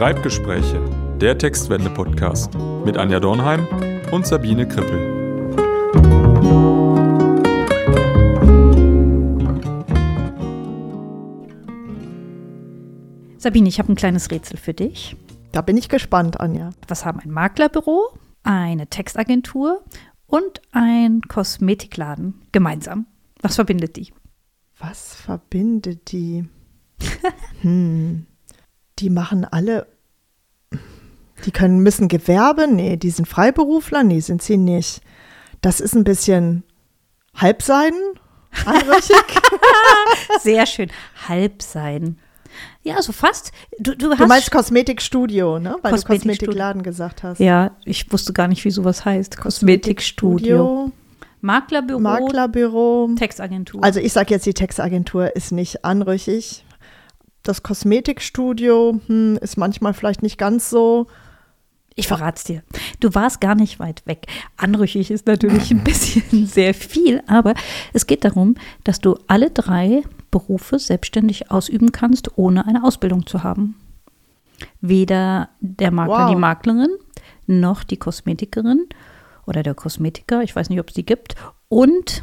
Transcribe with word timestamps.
Schreibgespräche, 0.00 0.80
der 1.20 1.36
Textwende-Podcast 1.36 2.54
mit 2.84 2.96
Anja 2.96 3.20
Dornheim 3.20 3.66
und 4.12 4.26
Sabine 4.26 4.66
Krippel. 4.66 5.20
Sabine, 13.36 13.68
ich 13.68 13.78
habe 13.78 13.92
ein 13.92 13.94
kleines 13.94 14.30
Rätsel 14.30 14.56
für 14.56 14.74
dich. 14.74 15.16
Da 15.52 15.60
bin 15.60 15.76
ich 15.76 15.88
gespannt, 15.88 16.40
Anja. 16.40 16.70
Was 16.88 17.04
haben 17.04 17.20
ein 17.20 17.30
Maklerbüro, 17.30 18.18
eine 18.42 18.86
Textagentur 18.86 19.84
und 20.26 20.62
ein 20.72 21.20
Kosmetikladen 21.22 22.42
gemeinsam? 22.52 23.06
Was 23.42 23.56
verbindet 23.56 23.96
die? 23.96 24.12
Was 24.78 25.14
verbindet 25.14 26.12
die? 26.12 26.48
hm. 27.62 28.26
Die 29.00 29.10
machen 29.10 29.44
alle. 29.44 29.86
Die 31.44 31.50
können 31.50 31.80
müssen 31.80 32.08
Gewerbe? 32.08 32.68
Nee, 32.68 32.96
die 32.96 33.10
sind 33.10 33.26
Freiberufler? 33.26 34.02
Nee, 34.02 34.20
sind 34.20 34.42
sie 34.42 34.58
nicht. 34.58 35.00
Das 35.62 35.80
ist 35.80 35.94
ein 35.94 36.04
bisschen 36.04 36.64
Halbseiden, 37.34 37.98
anrüchig. 38.66 39.16
Sehr 40.40 40.66
schön. 40.66 40.90
Halbseiden. 41.28 42.18
Ja, 42.82 42.96
also 42.96 43.12
fast. 43.12 43.52
Du, 43.78 43.94
du, 43.96 44.14
du 44.14 44.26
meinst 44.26 44.50
Kosmetikstudio, 44.50 45.58
ne? 45.58 45.76
Weil 45.82 45.92
Kosmetik 45.92 46.22
du 46.22 46.28
Kosmetikladen 46.28 46.82
gesagt 46.82 47.22
hast. 47.22 47.38
Ja, 47.38 47.76
ich 47.84 48.12
wusste 48.12 48.32
gar 48.32 48.48
nicht, 48.48 48.64
wie 48.64 48.70
sowas 48.70 49.04
heißt. 49.04 49.36
Kosmetikstudio. 49.38 50.66
Kosmetik 50.66 51.00
Maklerbüro. 51.40 52.00
Maklerbüro. 52.00 53.10
Textagentur. 53.16 53.82
Also 53.82 54.00
ich 54.00 54.12
sage 54.12 54.34
jetzt, 54.34 54.44
die 54.46 54.54
Textagentur 54.54 55.34
ist 55.34 55.52
nicht 55.52 55.84
anrüchig. 55.84 56.64
Das 57.42 57.62
Kosmetikstudio 57.62 59.00
hm, 59.06 59.38
ist 59.40 59.56
manchmal 59.56 59.94
vielleicht 59.94 60.22
nicht 60.22 60.38
ganz 60.38 60.70
so. 60.70 61.06
Ich 61.96 62.06
verrat's 62.06 62.44
dir. 62.44 62.62
Du 63.00 63.14
warst 63.14 63.40
gar 63.40 63.54
nicht 63.54 63.78
weit 63.78 64.06
weg. 64.06 64.26
Anrüchig 64.56 65.10
ist 65.10 65.26
natürlich 65.26 65.70
ein 65.70 65.84
bisschen 65.84 66.46
sehr 66.46 66.72
viel, 66.72 67.22
aber 67.26 67.54
es 67.92 68.06
geht 68.06 68.24
darum, 68.24 68.54
dass 68.84 69.00
du 69.00 69.18
alle 69.26 69.50
drei 69.50 70.02
Berufe 70.30 70.78
selbstständig 70.78 71.50
ausüben 71.50 71.92
kannst, 71.92 72.38
ohne 72.38 72.66
eine 72.66 72.84
Ausbildung 72.84 73.26
zu 73.26 73.42
haben. 73.42 73.74
Weder 74.80 75.48
der 75.60 75.90
Makler, 75.90 76.26
wow. 76.26 76.30
die 76.30 76.36
Maklerin, 76.36 76.90
noch 77.46 77.82
die 77.82 77.96
Kosmetikerin 77.96 78.86
oder 79.46 79.62
der 79.62 79.74
Kosmetiker, 79.74 80.42
ich 80.42 80.54
weiß 80.54 80.70
nicht, 80.70 80.80
ob 80.80 80.88
es 80.88 80.94
die 80.94 81.06
gibt, 81.06 81.34
und 81.68 82.22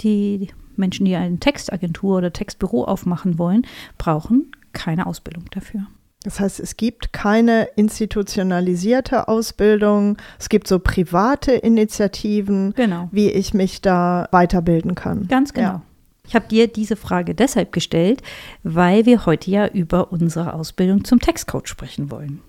die 0.00 0.48
Menschen, 0.76 1.04
die 1.04 1.14
eine 1.16 1.38
Textagentur 1.38 2.18
oder 2.18 2.32
Textbüro 2.32 2.84
aufmachen 2.84 3.38
wollen, 3.38 3.66
brauchen 3.98 4.52
keine 4.72 5.06
Ausbildung 5.06 5.44
dafür. 5.50 5.86
Das 6.24 6.38
heißt, 6.38 6.60
es 6.60 6.76
gibt 6.76 7.12
keine 7.12 7.64
institutionalisierte 7.76 9.26
Ausbildung. 9.26 10.16
Es 10.38 10.48
gibt 10.48 10.68
so 10.68 10.78
private 10.78 11.52
Initiativen, 11.52 12.74
genau. 12.74 13.08
wie 13.10 13.30
ich 13.30 13.54
mich 13.54 13.80
da 13.80 14.28
weiterbilden 14.30 14.94
kann. 14.94 15.26
Ganz 15.26 15.52
genau. 15.52 15.68
Ja. 15.68 15.82
Ich 16.24 16.36
habe 16.36 16.46
dir 16.46 16.68
diese 16.68 16.94
Frage 16.96 17.34
deshalb 17.34 17.72
gestellt, 17.72 18.22
weil 18.62 19.04
wir 19.06 19.26
heute 19.26 19.50
ja 19.50 19.66
über 19.66 20.12
unsere 20.12 20.54
Ausbildung 20.54 21.04
zum 21.04 21.18
Textcoach 21.18 21.66
sprechen 21.66 22.10
wollen. 22.10 22.40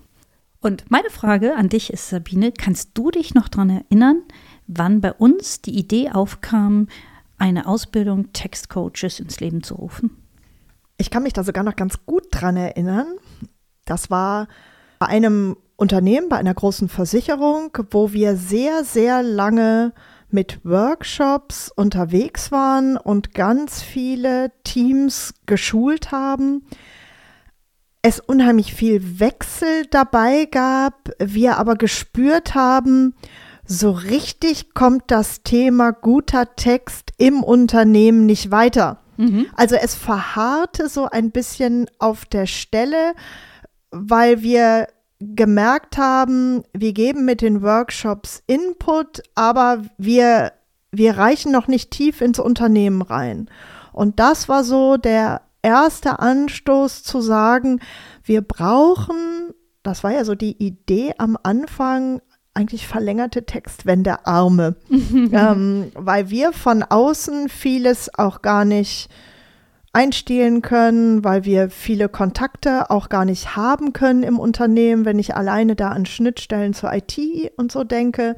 Und 0.60 0.90
meine 0.90 1.10
Frage 1.10 1.56
an 1.56 1.68
dich 1.68 1.92
ist, 1.92 2.08
Sabine, 2.08 2.52
kannst 2.52 2.90
du 2.94 3.10
dich 3.10 3.34
noch 3.34 3.48
daran 3.48 3.70
erinnern, 3.70 4.22
wann 4.66 5.00
bei 5.00 5.12
uns 5.12 5.60
die 5.60 5.76
Idee 5.76 6.10
aufkam, 6.10 6.88
eine 7.36 7.66
Ausbildung 7.66 8.32
Textcoaches 8.32 9.20
ins 9.20 9.40
Leben 9.40 9.62
zu 9.62 9.74
rufen? 9.74 10.23
Ich 10.96 11.10
kann 11.10 11.22
mich 11.22 11.32
da 11.32 11.42
sogar 11.42 11.64
noch 11.64 11.76
ganz 11.76 12.06
gut 12.06 12.26
dran 12.30 12.56
erinnern. 12.56 13.06
Das 13.84 14.10
war 14.10 14.48
bei 14.98 15.06
einem 15.06 15.56
Unternehmen, 15.76 16.28
bei 16.28 16.36
einer 16.36 16.54
großen 16.54 16.88
Versicherung, 16.88 17.76
wo 17.90 18.12
wir 18.12 18.36
sehr, 18.36 18.84
sehr 18.84 19.22
lange 19.22 19.92
mit 20.30 20.64
Workshops 20.64 21.70
unterwegs 21.74 22.52
waren 22.52 22.96
und 22.96 23.34
ganz 23.34 23.82
viele 23.82 24.52
Teams 24.64 25.34
geschult 25.46 26.12
haben. 26.12 26.66
Es 28.02 28.20
unheimlich 28.20 28.74
viel 28.74 29.20
Wechsel 29.20 29.86
dabei 29.90 30.44
gab, 30.44 31.10
wir 31.18 31.56
aber 31.56 31.76
gespürt 31.76 32.54
haben, 32.54 33.14
so 33.66 33.92
richtig 33.92 34.74
kommt 34.74 35.04
das 35.06 35.42
Thema 35.42 35.92
guter 35.92 36.54
Text 36.54 37.12
im 37.16 37.42
Unternehmen 37.42 38.26
nicht 38.26 38.50
weiter. 38.50 39.03
Mhm. 39.16 39.46
Also 39.54 39.76
es 39.76 39.94
verharrte 39.94 40.88
so 40.88 41.06
ein 41.06 41.30
bisschen 41.30 41.86
auf 41.98 42.24
der 42.24 42.46
Stelle, 42.46 43.14
weil 43.90 44.42
wir 44.42 44.88
gemerkt 45.20 45.96
haben, 45.96 46.62
wir 46.72 46.92
geben 46.92 47.24
mit 47.24 47.40
den 47.40 47.62
Workshops 47.62 48.42
Input, 48.46 49.22
aber 49.34 49.82
wir, 49.96 50.52
wir 50.90 51.16
reichen 51.16 51.52
noch 51.52 51.68
nicht 51.68 51.90
tief 51.90 52.20
ins 52.20 52.38
Unternehmen 52.38 53.02
rein. 53.02 53.48
Und 53.92 54.18
das 54.18 54.48
war 54.48 54.64
so 54.64 54.96
der 54.96 55.42
erste 55.62 56.18
Anstoß 56.18 57.04
zu 57.04 57.20
sagen, 57.20 57.80
wir 58.22 58.42
brauchen, 58.42 59.54
das 59.82 60.04
war 60.04 60.12
ja 60.12 60.24
so 60.24 60.34
die 60.34 60.62
Idee 60.62 61.14
am 61.18 61.38
Anfang, 61.42 62.20
eigentlich 62.54 62.86
verlängerte 62.86 63.44
Textwendearme, 63.44 64.76
ähm, 64.90 65.90
weil 65.94 66.30
wir 66.30 66.52
von 66.52 66.82
außen 66.82 67.48
vieles 67.48 68.14
auch 68.14 68.42
gar 68.42 68.64
nicht 68.64 69.10
einstehlen 69.92 70.60
können, 70.60 71.22
weil 71.22 71.44
wir 71.44 71.70
viele 71.70 72.08
Kontakte 72.08 72.90
auch 72.90 73.08
gar 73.08 73.24
nicht 73.24 73.56
haben 73.56 73.92
können 73.92 74.24
im 74.24 74.38
Unternehmen, 74.38 75.04
wenn 75.04 75.20
ich 75.20 75.36
alleine 75.36 75.76
da 75.76 75.90
an 75.90 76.04
Schnittstellen 76.04 76.74
zur 76.74 76.92
IT 76.92 77.18
und 77.56 77.70
so 77.70 77.84
denke. 77.84 78.34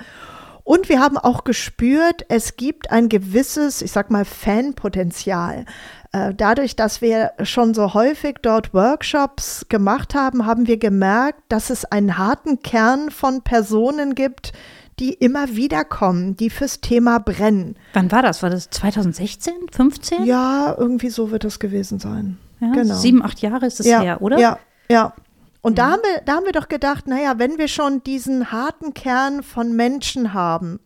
Und 0.67 0.89
wir 0.89 0.99
haben 0.99 1.17
auch 1.17 1.45
gespürt, 1.45 2.27
es 2.29 2.57
gibt 2.57 2.91
ein 2.91 3.09
gewisses, 3.09 3.83
ich 3.83 3.93
sag 3.93 4.11
mal, 4.11 4.25
Fanpotenzial. 4.25 5.65
Äh, 6.11 6.35
dadurch, 6.35 6.75
dass 6.75 7.01
wir 7.01 7.31
schon 7.45 7.73
so 7.73 7.95
häufig 7.95 8.39
dort 8.43 8.75
Workshops 8.75 9.67
gemacht 9.69 10.17
haben, 10.17 10.45
haben 10.45 10.67
wir 10.67 10.77
gemerkt, 10.77 11.39
dass 11.51 11.71
es 11.71 11.85
einen 11.85 12.19
harten 12.19 12.63
Kern 12.63 13.13
von 13.13 13.43
Personen 13.43 14.17
gibt, 14.17 14.55
die 14.99 15.13
immer 15.13 15.55
wieder 15.55 15.85
kommen, 15.85 16.37
die 16.37 16.51
fürs 16.51 16.81
Thema 16.81 17.21
brennen. 17.21 17.77
Wann 17.93 18.11
war 18.11 18.23
das? 18.23 18.43
War 18.43 18.51
das 18.51 18.69
2016, 18.71 19.53
15? 19.71 20.25
Ja, 20.25 20.75
irgendwie 20.77 21.11
so 21.11 21.31
wird 21.31 21.45
das 21.45 21.61
gewesen 21.61 22.01
sein. 22.01 22.39
Ja, 22.59 22.73
genau. 22.73 22.97
Sieben, 22.97 23.23
acht 23.23 23.41
Jahre 23.41 23.67
ist 23.67 23.79
es 23.79 23.87
ja, 23.87 24.01
her, 24.01 24.21
oder? 24.21 24.41
Ja, 24.41 24.59
ja. 24.91 25.15
Und 25.67 25.73
mhm. 25.73 25.77
da, 25.77 25.91
haben 25.91 26.03
wir, 26.05 26.21
da 26.25 26.35
haben 26.37 26.45
wir 26.45 26.53
doch 26.53 26.69
gedacht, 26.69 27.09
naja, 27.09 27.41
wenn 27.41 27.59
wir 27.59 27.67
schon 27.67 28.05
diesen 28.05 28.53
harten 28.53 28.95
Kern 28.95 29.43
von 29.43 29.75
Menschen 29.75 30.33
haben, 30.33 30.79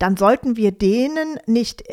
dann 0.00 0.16
sollten 0.16 0.56
wir 0.56 0.72
denen 0.72 1.38
nicht 1.46 1.84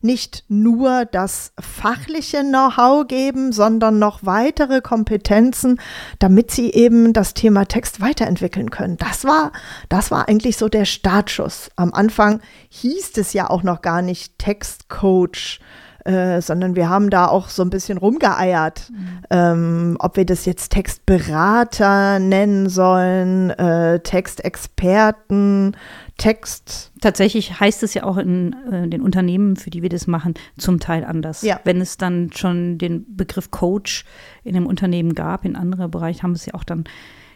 nicht 0.00 0.44
nur 0.48 1.06
das 1.06 1.52
fachliche 1.58 2.42
Know-how 2.42 3.06
geben, 3.06 3.52
sondern 3.52 3.98
noch 3.98 4.26
weitere 4.26 4.82
Kompetenzen, 4.82 5.80
damit 6.18 6.50
sie 6.50 6.72
eben 6.72 7.14
das 7.14 7.32
Thema 7.32 7.64
Text 7.64 8.02
weiterentwickeln 8.02 8.70
können. 8.70 8.98
Das 8.98 9.24
war, 9.24 9.52
das 9.88 10.10
war 10.10 10.28
eigentlich 10.28 10.58
so 10.58 10.68
der 10.68 10.84
Startschuss. 10.84 11.70
Am 11.76 11.94
Anfang 11.94 12.42
hieß 12.68 13.16
es 13.16 13.32
ja 13.32 13.48
auch 13.48 13.62
noch 13.62 13.80
gar 13.80 14.02
nicht 14.02 14.38
Textcoach. 14.38 15.60
Äh, 16.04 16.42
sondern 16.42 16.76
wir 16.76 16.90
haben 16.90 17.08
da 17.08 17.28
auch 17.28 17.48
so 17.48 17.62
ein 17.62 17.70
bisschen 17.70 17.96
rumgeeiert, 17.96 18.90
mhm. 18.90 19.08
ähm, 19.30 19.96
ob 20.00 20.18
wir 20.18 20.26
das 20.26 20.44
jetzt 20.44 20.70
Textberater 20.70 22.18
nennen 22.18 22.68
sollen, 22.68 23.48
äh, 23.48 24.00
Textexperten, 24.00 25.74
Text. 26.18 26.92
Tatsächlich 27.00 27.58
heißt 27.58 27.82
es 27.82 27.94
ja 27.94 28.02
auch 28.04 28.18
in 28.18 28.54
äh, 28.70 28.86
den 28.86 29.00
Unternehmen, 29.00 29.56
für 29.56 29.70
die 29.70 29.80
wir 29.80 29.88
das 29.88 30.06
machen, 30.06 30.34
zum 30.58 30.78
Teil 30.78 31.06
anders. 31.06 31.40
Ja. 31.40 31.58
Wenn 31.64 31.80
es 31.80 31.96
dann 31.96 32.30
schon 32.34 32.76
den 32.76 33.06
Begriff 33.16 33.50
Coach 33.50 34.04
in 34.42 34.52
dem 34.52 34.66
Unternehmen 34.66 35.14
gab, 35.14 35.46
in 35.46 35.56
anderen 35.56 35.90
Bereichen 35.90 36.22
haben 36.22 36.32
es 36.32 36.44
ja 36.44 36.52
auch 36.52 36.64
dann 36.64 36.84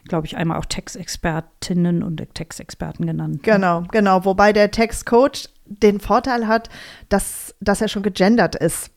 glaube 0.09 0.27
ich, 0.27 0.37
einmal 0.37 0.59
auch 0.59 0.65
Textexpertinnen 0.65 2.03
und 2.03 2.23
Textexperten 2.35 3.07
genannt. 3.07 3.35
Ne? 3.35 3.41
Genau, 3.43 3.85
genau. 3.93 4.25
Wobei 4.25 4.53
der 4.55 4.71
Textcoach 4.71 5.51
den 5.69 6.01
Vorteil 6.01 6.47
hat, 6.47 6.69
dass, 7.09 7.55
dass 7.61 7.81
er 7.81 7.89
schon 7.89 8.03
gegendert 8.03 8.55
ist. 8.55 8.91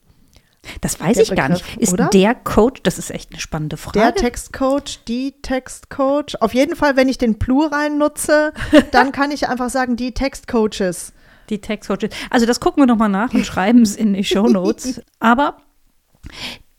Das 0.81 1.00
weiß 1.00 1.18
ich 1.18 1.29
Begriff, 1.29 1.38
gar 1.38 1.50
nicht. 1.50 1.77
Ist 1.77 1.94
oder? 1.94 2.09
der 2.09 2.35
Coach, 2.35 2.83
das 2.83 3.00
ist 3.00 3.09
echt 3.09 3.31
eine 3.31 3.39
spannende 3.39 3.77
Frage. 3.77 4.00
Der 4.00 4.13
Textcoach, 4.13 5.00
die 5.07 5.33
Textcoach. 5.41 6.35
Auf 6.39 6.53
jeden 6.53 6.75
Fall, 6.75 6.95
wenn 6.95 7.09
ich 7.09 7.18
den 7.18 7.39
Plural 7.39 7.89
nutze, 7.89 8.53
dann 8.91 9.12
kann 9.12 9.31
ich 9.31 9.47
einfach 9.47 9.69
sagen, 9.69 9.95
die 9.95 10.13
Textcoaches. 10.13 11.13
Die 11.50 11.59
Textcoaches. 11.59 12.12
Also 12.29 12.45
das 12.45 12.59
gucken 12.59 12.83
wir 12.83 12.88
nochmal 12.88 13.09
nach 13.09 13.33
und 13.33 13.45
schreiben 13.45 13.81
es 13.81 13.95
in 13.95 14.13
die 14.13 14.23
Show 14.23 14.47
Notes. 14.47 15.01
Aber 15.19 15.57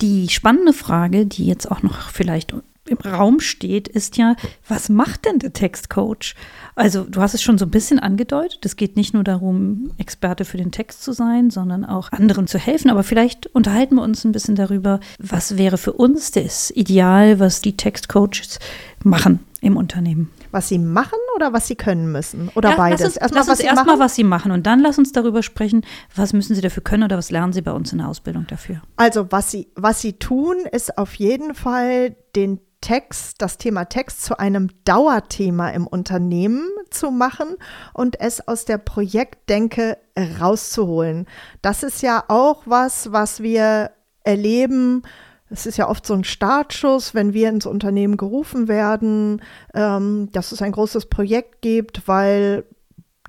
die 0.00 0.28
spannende 0.28 0.72
Frage, 0.72 1.26
die 1.26 1.46
jetzt 1.46 1.70
auch 1.70 1.82
noch 1.82 2.10
vielleicht 2.10 2.54
im 2.88 2.98
Raum 2.98 3.40
steht, 3.40 3.88
ist 3.88 4.16
ja, 4.16 4.34
was 4.68 4.88
macht 4.88 5.24
denn 5.24 5.38
der 5.38 5.52
Textcoach? 5.52 6.34
Also 6.74 7.04
du 7.04 7.20
hast 7.20 7.34
es 7.34 7.42
schon 7.42 7.58
so 7.58 7.64
ein 7.64 7.70
bisschen 7.70 7.98
angedeutet. 7.98 8.64
Es 8.64 8.76
geht 8.76 8.96
nicht 8.96 9.14
nur 9.14 9.24
darum, 9.24 9.92
Experte 9.98 10.44
für 10.44 10.56
den 10.56 10.72
Text 10.72 11.02
zu 11.02 11.12
sein, 11.12 11.50
sondern 11.50 11.84
auch 11.84 12.10
anderen 12.10 12.46
zu 12.46 12.58
helfen. 12.58 12.90
Aber 12.90 13.02
vielleicht 13.02 13.46
unterhalten 13.48 13.96
wir 13.96 14.02
uns 14.02 14.24
ein 14.24 14.32
bisschen 14.32 14.56
darüber, 14.56 15.00
was 15.18 15.56
wäre 15.58 15.78
für 15.78 15.92
uns 15.92 16.32
das 16.32 16.70
Ideal, 16.70 17.38
was 17.38 17.60
die 17.60 17.76
Textcoaches 17.76 18.58
machen 19.04 19.40
im 19.62 19.76
Unternehmen. 19.76 20.30
Was 20.50 20.68
sie 20.68 20.78
machen 20.78 21.18
oder 21.36 21.52
was 21.52 21.68
sie 21.68 21.76
können 21.76 22.10
müssen? 22.10 22.50
Oder 22.54 22.70
ja, 22.70 22.76
beides? 22.76 23.00
Lass 23.00 23.06
uns 23.06 23.16
Erstmal, 23.16 23.38
lass 23.38 23.48
uns 23.48 23.52
was 23.52 23.58
sie 23.58 23.64
erstmal, 23.64 23.86
machen? 23.86 24.00
was 24.00 24.14
sie 24.16 24.24
machen. 24.24 24.52
Und 24.52 24.66
dann 24.66 24.80
lass 24.80 24.98
uns 24.98 25.12
darüber 25.12 25.42
sprechen, 25.42 25.86
was 26.14 26.32
müssen 26.32 26.54
sie 26.54 26.60
dafür 26.60 26.82
können 26.82 27.04
oder 27.04 27.16
was 27.16 27.30
lernen 27.30 27.52
sie 27.52 27.62
bei 27.62 27.72
uns 27.72 27.92
in 27.92 27.98
der 27.98 28.08
Ausbildung 28.08 28.46
dafür. 28.48 28.82
Also, 28.96 29.30
was 29.30 29.52
sie, 29.52 29.68
was 29.76 30.00
sie 30.00 30.14
tun, 30.14 30.56
ist 30.70 30.98
auf 30.98 31.14
jeden 31.14 31.54
Fall 31.54 32.16
den 32.34 32.60
Text, 32.80 33.40
das 33.40 33.56
Thema 33.56 33.84
Text 33.84 34.24
zu 34.24 34.36
einem 34.38 34.68
Dauerthema 34.84 35.68
im 35.70 35.86
Unternehmen 35.86 36.68
zu 36.90 37.12
machen 37.12 37.56
und 37.94 38.20
es 38.20 38.46
aus 38.46 38.64
der 38.64 38.78
Projektdenke 38.78 39.96
rauszuholen. 40.40 41.26
Das 41.62 41.84
ist 41.84 42.02
ja 42.02 42.24
auch 42.26 42.62
was, 42.66 43.12
was 43.12 43.40
wir 43.40 43.92
erleben. 44.24 45.02
Es 45.52 45.66
ist 45.66 45.76
ja 45.76 45.88
oft 45.88 46.06
so 46.06 46.14
ein 46.14 46.24
Startschuss, 46.24 47.14
wenn 47.14 47.34
wir 47.34 47.48
ins 47.50 47.66
Unternehmen 47.66 48.16
gerufen 48.16 48.68
werden, 48.68 49.42
ähm, 49.74 50.30
dass 50.32 50.52
es 50.52 50.62
ein 50.62 50.72
großes 50.72 51.06
Projekt 51.06 51.60
gibt, 51.60 52.08
weil 52.08 52.64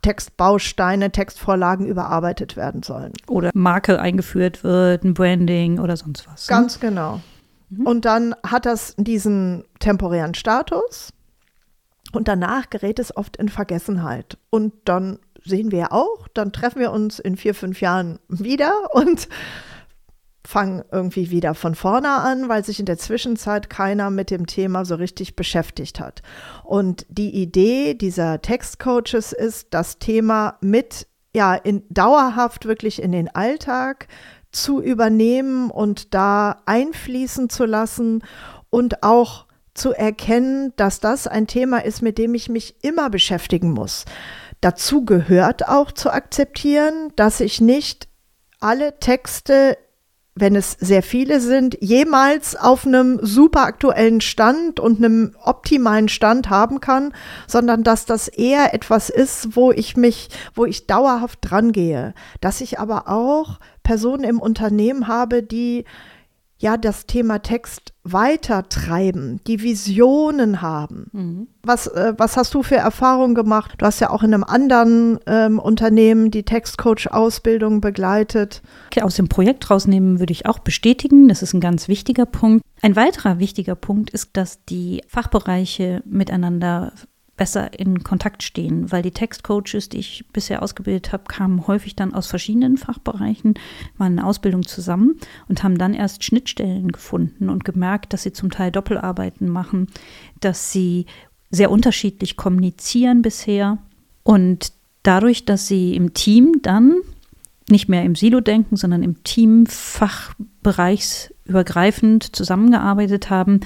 Textbausteine, 0.02 1.12
Textvorlagen 1.12 1.88
überarbeitet 1.88 2.56
werden 2.56 2.84
sollen. 2.84 3.14
Oder 3.28 3.52
Marke 3.54 4.00
eingeführt 4.00 4.64
wird, 4.64 5.04
ein 5.04 5.14
Branding 5.14 5.80
oder 5.80 5.98
sonst 5.98 6.28
was. 6.28 6.50
ne? 6.50 6.56
Ganz 6.56 6.80
genau. 6.80 7.22
Und 7.84 8.06
dann 8.06 8.36
hat 8.46 8.66
das 8.66 8.94
diesen 8.98 9.64
temporären 9.80 10.36
Status 10.36 11.12
und 12.12 12.28
danach 12.28 12.70
gerät 12.70 13.00
es 13.00 13.16
oft 13.16 13.38
in 13.38 13.50
Vergessenheit. 13.50 14.38
Und 14.50 14.74
dann 14.86 15.20
sehen 15.44 15.72
wir 15.72 15.80
ja 15.80 15.92
auch, 15.92 16.28
dann 16.34 16.54
treffen 16.54 16.80
wir 16.80 16.92
uns 16.92 17.20
in 17.20 17.36
vier, 17.36 17.56
fünf 17.56 17.81
Jahren 17.81 18.20
wieder 18.28 18.74
und 18.94 19.28
fangen 20.45 20.84
irgendwie 20.92 21.31
wieder 21.31 21.56
von 21.56 21.75
vorne 21.75 22.10
an, 22.10 22.50
weil 22.50 22.66
sich 22.66 22.80
in 22.80 22.86
der 22.86 22.98
Zwischenzeit 22.98 23.69
keiner 23.69 24.10
mit 24.10 24.30
dem 24.30 24.45
Thema 24.45 24.86
so 24.86 24.95
richtig 24.95 25.36
beschäftigt 25.36 26.00
hat. 26.00 26.22
Und 26.63 27.06
die 27.10 27.34
Idee 27.36 27.94
dieser 27.94 28.42
Textcoaches 28.42 29.31
ist, 29.31 29.68
das 29.72 30.00
Thema 30.00 30.57
mit, 30.62 31.07
ja, 31.34 31.56
in, 31.56 31.84
dauerhaft 31.90 32.66
wirklich 32.66 33.01
in 33.01 33.12
den 33.12 33.34
Alltag 33.34 34.07
zu 34.51 34.81
übernehmen 34.81 35.72
und 35.72 36.13
da 36.13 36.62
einfließen 36.66 37.50
zu 37.50 37.66
lassen 37.66 38.24
und 38.69 39.01
auch 39.01 39.46
zu 39.74 39.92
erkennen, 39.94 40.74
dass 40.75 41.00
das 41.00 41.25
ein 41.25 41.48
Thema 41.48 41.84
ist, 41.84 42.01
mit 42.01 42.18
dem 42.18 42.36
ich 42.36 42.50
mich 42.50 42.84
immer 42.84 43.10
beschäftigen 43.10 43.72
muss. 43.72 44.06
Dazu 44.62 45.04
gehört 45.04 45.68
auch 45.68 45.92
zu 45.92 46.12
akzeptieren, 46.12 47.12
dass 47.16 47.39
ich 47.39 47.60
nicht 47.60 48.07
alle 48.60 49.00
Texte, 49.00 49.78
wenn 50.36 50.56
es 50.56 50.72
sehr 50.80 51.04
viele 51.04 51.40
sind, 51.40 51.78
jemals 51.80 52.56
auf 52.56 52.88
einem 52.88 53.20
super 53.22 53.62
aktuellen 53.62 54.20
Stand 54.20 54.80
und 54.80 54.98
einem 54.98 55.36
optimalen 55.44 56.10
Stand 56.10 56.50
haben 56.50 56.80
kann, 56.80 57.14
sondern 57.48 57.84
dass 57.84 58.06
das 58.06 58.28
eher 58.28 58.74
etwas 58.74 59.10
ist, 59.10 59.56
wo 59.56 59.72
ich 59.72 59.96
mich, 59.96 60.30
wo 60.56 60.66
ich 60.66 60.88
dauerhaft 60.88 61.40
dran 61.42 61.72
gehe. 61.72 62.16
Dass 62.42 62.62
ich 62.62 62.80
aber 62.80 63.08
auch 63.10 63.60
Personen 63.84 64.24
im 64.24 64.40
Unternehmen 64.40 65.08
habe, 65.08 65.44
die 65.44 65.86
ja 66.63 66.77
das 66.77 67.06
Thema 67.06 67.39
Text 67.39 67.94
weitertreiben, 68.04 69.42
die 69.45 69.62
Visionen 69.62 70.62
haben. 70.62 71.07
Was, 71.62 71.88
äh, 71.88 72.13
was 72.18 72.38
hast 72.38 72.54
du 72.54 72.63
für 72.63 72.77
Erfahrungen 72.77 73.36
gemacht? 73.36 73.75
Du 73.77 73.86
hast 73.86 74.00
ja 74.00 74.10
auch 74.10 74.24
in 74.24 74.33
einem 74.33 74.44
anderen 74.44 75.19
ähm, 75.27 75.60
Unternehmen 75.60 76.31
die 76.31 76.44
Textcoach-Ausbildung 76.44 77.81
begleitet. 77.81 78.62
Okay, 78.88 79.04
aus 79.04 79.15
dem 79.15 79.30
Projekt 79.30 79.69
rausnehmen 79.69 80.19
würde 80.19 80.33
ich 80.33 80.45
auch 80.45 80.60
bestätigen. 80.60 81.27
Das 81.27 81.44
ist 81.44 81.54
ein 81.54 81.62
ganz 81.62 81.88
wichtiger 81.88 82.25
Punkt. 82.25 82.65
Ein 82.81 82.95
weiterer 82.95 83.39
wichtiger 83.39 83.75
Punkt 83.75 84.10
ist, 84.10 84.36
dass 84.36 84.63
die 84.65 85.01
Fachbereiche 85.07 86.01
miteinander 86.06 86.94
besser 87.36 87.80
in 87.80 88.04
Kontakt 88.04 88.44
stehen, 88.44 88.92
weil 88.92 89.02
die 89.02 89.12
Textcoaches, 89.12 89.90
die 89.90 89.98
ich 89.98 90.26
bisher 90.32 90.62
ausgebildet 90.62 91.12
habe, 91.12 91.24
kamen 91.28 91.66
häufig 91.66 91.96
dann 91.96 92.14
aus 92.14 92.28
verschiedenen 92.28 92.78
Fachbereichen, 92.78 93.56
waren 93.98 94.14
in 94.14 94.20
Ausbildung 94.20 94.68
zusammen 94.68 95.20
und 95.48 95.64
haben 95.64 95.78
dann 95.78 95.96
erst 95.96 96.24
Schnittstellen 96.24 96.92
gefunden 96.92 97.50
und 97.50 97.66
gemerkt, 97.66 98.14
dass 98.14 98.24
sie 98.24 98.34
zum 98.34 98.52
Teil 98.52 98.72
Doppelarbeiten 98.72 99.50
machen, 99.50 99.88
dass 100.42 100.72
sie 100.72 101.08
sehr 101.50 101.72
unterschiedlich 101.72 102.38
kommunizieren 102.38 103.24
bisher 103.24 103.80
und 104.24 104.72
dadurch, 105.02 105.46
dass 105.46 105.68
sie 105.68 105.96
im 105.96 106.14
Team 106.14 106.60
dann 106.62 106.98
nicht 107.70 107.88
mehr 107.90 108.04
im 108.04 108.16
Silo 108.16 108.40
denken, 108.42 108.76
sondern 108.76 109.04
im 109.04 109.24
Team 109.24 109.66
fachbereichsübergreifend 109.66 112.36
zusammengearbeitet 112.36 113.30
haben, 113.30 113.62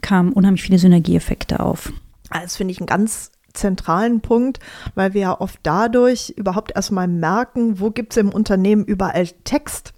kamen 0.00 0.32
unheimlich 0.32 0.62
viele 0.62 0.78
Synergieeffekte 0.78 1.58
auf. 1.60 1.92
Das 2.30 2.56
finde 2.56 2.72
ich 2.72 2.78
einen 2.78 2.86
ganz 2.86 3.32
zentralen 3.52 4.20
Punkt, 4.20 4.60
weil 4.94 5.14
wir 5.14 5.20
ja 5.20 5.40
oft 5.40 5.60
dadurch 5.62 6.30
überhaupt 6.36 6.72
erstmal 6.74 7.08
merken, 7.08 7.80
wo 7.80 7.90
gibt 7.90 8.12
es 8.12 8.16
im 8.16 8.30
Unternehmen 8.30 8.84
überall 8.84 9.26
Text. 9.44 9.92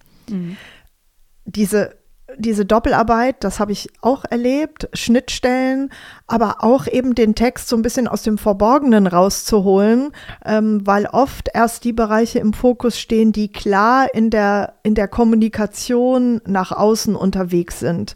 Diese, 1.45 1.97
diese 2.39 2.65
Doppelarbeit, 2.65 3.45
das 3.45 3.61
habe 3.61 3.73
ich 3.73 3.91
auch 4.01 4.25
erlebt, 4.25 4.89
Schnittstellen, 4.95 5.91
aber 6.27 6.65
auch 6.65 6.87
eben 6.87 7.15
den 7.15 7.35
Text 7.35 7.69
so 7.69 7.77
ein 7.77 7.83
bisschen 7.83 8.09
aus 8.09 8.23
dem 8.23 8.39
Verborgenen 8.39 9.07
rauszuholen, 9.07 10.13
ähm, 10.45 10.87
weil 10.87 11.07
oft 11.07 11.51
erst 11.53 11.85
die 11.85 11.93
Bereiche 11.93 12.39
im 12.39 12.53
Fokus 12.53 12.99
stehen, 12.99 13.33
die 13.33 13.51
klar 13.51 14.15
in 14.15 14.31
der, 14.31 14.75
in 14.83 14.95
der 14.95 15.09
Kommunikation 15.09 16.41
nach 16.47 16.73
außen 16.73 17.17
unterwegs 17.17 17.81
sind. 17.81 18.15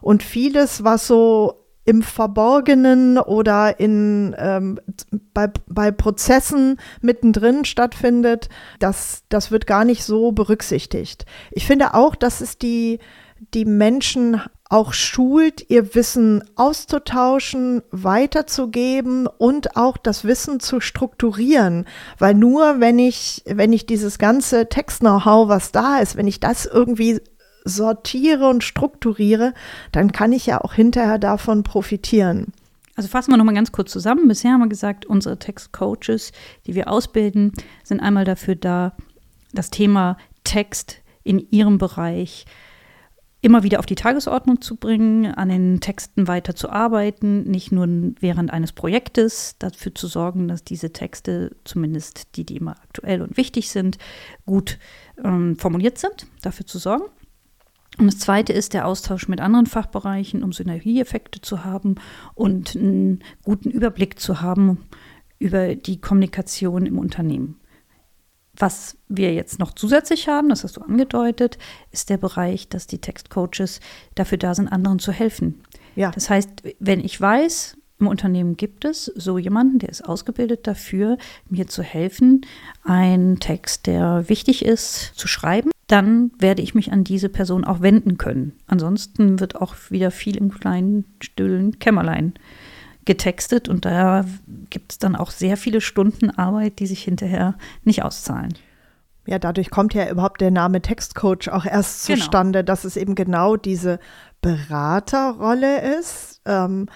Und 0.00 0.22
vieles, 0.22 0.84
was 0.84 1.06
so 1.06 1.57
im 1.88 2.02
Verborgenen 2.02 3.16
oder 3.16 3.80
in, 3.80 4.36
ähm, 4.38 4.78
bei, 5.32 5.50
bei 5.66 5.90
Prozessen 5.90 6.78
mittendrin 7.00 7.64
stattfindet, 7.64 8.50
das, 8.78 9.22
das 9.30 9.50
wird 9.50 9.66
gar 9.66 9.86
nicht 9.86 10.04
so 10.04 10.32
berücksichtigt. 10.32 11.24
Ich 11.50 11.66
finde 11.66 11.94
auch, 11.94 12.14
dass 12.14 12.42
es 12.42 12.58
die, 12.58 12.98
die 13.54 13.64
Menschen 13.64 14.42
auch 14.68 14.92
schult, 14.92 15.70
ihr 15.70 15.94
Wissen 15.94 16.44
auszutauschen, 16.56 17.80
weiterzugeben 17.90 19.26
und 19.26 19.78
auch 19.78 19.96
das 19.96 20.24
Wissen 20.24 20.60
zu 20.60 20.80
strukturieren. 20.80 21.86
Weil 22.18 22.34
nur 22.34 22.80
wenn 22.80 22.98
ich, 22.98 23.44
wenn 23.46 23.72
ich 23.72 23.86
dieses 23.86 24.18
ganze 24.18 24.68
Text-Know-how, 24.68 25.48
was 25.48 25.72
da 25.72 26.00
ist, 26.00 26.16
wenn 26.16 26.26
ich 26.26 26.38
das 26.38 26.66
irgendwie 26.66 27.22
sortiere 27.68 28.48
und 28.48 28.64
strukturiere, 28.64 29.54
dann 29.92 30.12
kann 30.12 30.32
ich 30.32 30.46
ja 30.46 30.60
auch 30.60 30.72
hinterher 30.72 31.18
davon 31.18 31.62
profitieren. 31.62 32.52
Also 32.96 33.08
fassen 33.08 33.30
wir 33.30 33.36
nochmal 33.36 33.54
ganz 33.54 33.70
kurz 33.70 33.92
zusammen. 33.92 34.26
Bisher 34.26 34.52
haben 34.52 34.60
wir 34.60 34.68
gesagt, 34.68 35.06
unsere 35.06 35.38
Textcoaches, 35.38 36.32
die 36.66 36.74
wir 36.74 36.90
ausbilden, 36.90 37.52
sind 37.84 38.00
einmal 38.00 38.24
dafür 38.24 38.56
da, 38.56 38.96
das 39.52 39.70
Thema 39.70 40.16
Text 40.42 40.96
in 41.22 41.46
ihrem 41.50 41.78
Bereich 41.78 42.44
immer 43.40 43.62
wieder 43.62 43.78
auf 43.78 43.86
die 43.86 43.94
Tagesordnung 43.94 44.60
zu 44.60 44.76
bringen, 44.76 45.26
an 45.26 45.48
den 45.48 45.80
Texten 45.80 46.26
weiter 46.26 46.56
zu 46.56 46.70
arbeiten, 46.70 47.44
nicht 47.44 47.70
nur 47.70 47.86
während 48.18 48.52
eines 48.52 48.72
Projektes, 48.72 49.54
dafür 49.58 49.94
zu 49.94 50.08
sorgen, 50.08 50.48
dass 50.48 50.64
diese 50.64 50.92
Texte, 50.92 51.54
zumindest 51.64 52.36
die, 52.36 52.44
die 52.44 52.56
immer 52.56 52.72
aktuell 52.82 53.22
und 53.22 53.36
wichtig 53.36 53.70
sind, 53.70 53.98
gut 54.44 54.78
ähm, 55.22 55.56
formuliert 55.56 55.98
sind, 55.98 56.26
dafür 56.42 56.66
zu 56.66 56.78
sorgen. 56.78 57.04
Und 57.98 58.06
das 58.06 58.18
zweite 58.18 58.52
ist 58.52 58.74
der 58.74 58.86
Austausch 58.86 59.26
mit 59.28 59.40
anderen 59.40 59.66
Fachbereichen, 59.66 60.44
um 60.44 60.52
Synergieeffekte 60.52 61.40
zu 61.40 61.64
haben 61.64 61.96
und 62.34 62.76
einen 62.76 63.24
guten 63.44 63.70
Überblick 63.70 64.20
zu 64.20 64.40
haben 64.40 64.86
über 65.40 65.74
die 65.74 66.00
Kommunikation 66.00 66.86
im 66.86 66.98
Unternehmen. 66.98 67.60
Was 68.56 68.96
wir 69.08 69.34
jetzt 69.34 69.58
noch 69.58 69.72
zusätzlich 69.72 70.28
haben, 70.28 70.48
das 70.48 70.64
hast 70.64 70.76
du 70.76 70.80
angedeutet, 70.80 71.58
ist 71.92 72.10
der 72.10 72.16
Bereich, 72.16 72.68
dass 72.68 72.86
die 72.86 72.98
Textcoaches 72.98 73.80
dafür 74.14 74.38
da 74.38 74.54
sind, 74.54 74.68
anderen 74.68 74.98
zu 74.98 75.12
helfen. 75.12 75.62
Ja. 75.94 76.10
Das 76.10 76.30
heißt, 76.30 76.62
wenn 76.80 77.00
ich 77.00 77.20
weiß, 77.20 77.76
im 78.00 78.06
Unternehmen 78.06 78.56
gibt 78.56 78.84
es 78.84 79.06
so 79.06 79.38
jemanden, 79.38 79.80
der 79.80 79.88
ist 79.88 80.02
ausgebildet 80.08 80.66
dafür, 80.68 81.18
mir 81.48 81.66
zu 81.66 81.82
helfen, 81.82 82.46
einen 82.84 83.40
Text, 83.40 83.86
der 83.86 84.28
wichtig 84.28 84.64
ist, 84.64 85.12
zu 85.16 85.26
schreiben, 85.26 85.70
dann 85.88 86.30
werde 86.38 86.62
ich 86.62 86.74
mich 86.74 86.92
an 86.92 87.02
diese 87.02 87.28
Person 87.28 87.64
auch 87.64 87.80
wenden 87.80 88.18
können. 88.18 88.52
Ansonsten 88.66 89.40
wird 89.40 89.56
auch 89.56 89.74
wieder 89.88 90.10
viel 90.10 90.36
im 90.36 90.52
kleinen, 90.52 91.04
stillen 91.20 91.78
Kämmerlein 91.78 92.34
getextet 93.06 93.68
und 93.70 93.86
da 93.86 94.24
gibt 94.68 94.92
es 94.92 94.98
dann 94.98 95.16
auch 95.16 95.30
sehr 95.30 95.56
viele 95.56 95.80
Stunden 95.80 96.30
Arbeit, 96.30 96.78
die 96.78 96.86
sich 96.86 97.02
hinterher 97.02 97.56
nicht 97.84 98.04
auszahlen. 98.04 98.52
Ja, 99.26 99.38
dadurch 99.38 99.70
kommt 99.70 99.94
ja 99.94 100.10
überhaupt 100.10 100.40
der 100.40 100.50
Name 100.50 100.80
Textcoach 100.82 101.48
auch 101.50 101.64
erst 101.64 102.06
Genau. 102.06 102.18
zustande, 102.18 102.64
dass 102.64 102.84
es 102.84 102.96
eben 102.96 103.14
genau 103.14 103.56
diese 103.56 103.98
Beraterrolle 104.42 105.98
ist. 105.98 106.40
Ähm, 106.44 106.86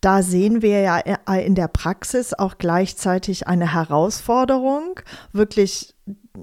da 0.00 0.22
sehen 0.22 0.62
wir 0.62 0.80
ja 0.80 0.98
in 1.36 1.54
der 1.54 1.68
Praxis 1.68 2.32
auch 2.34 2.58
gleichzeitig 2.58 3.48
eine 3.48 3.72
Herausforderung, 3.72 5.00
wirklich 5.32 5.94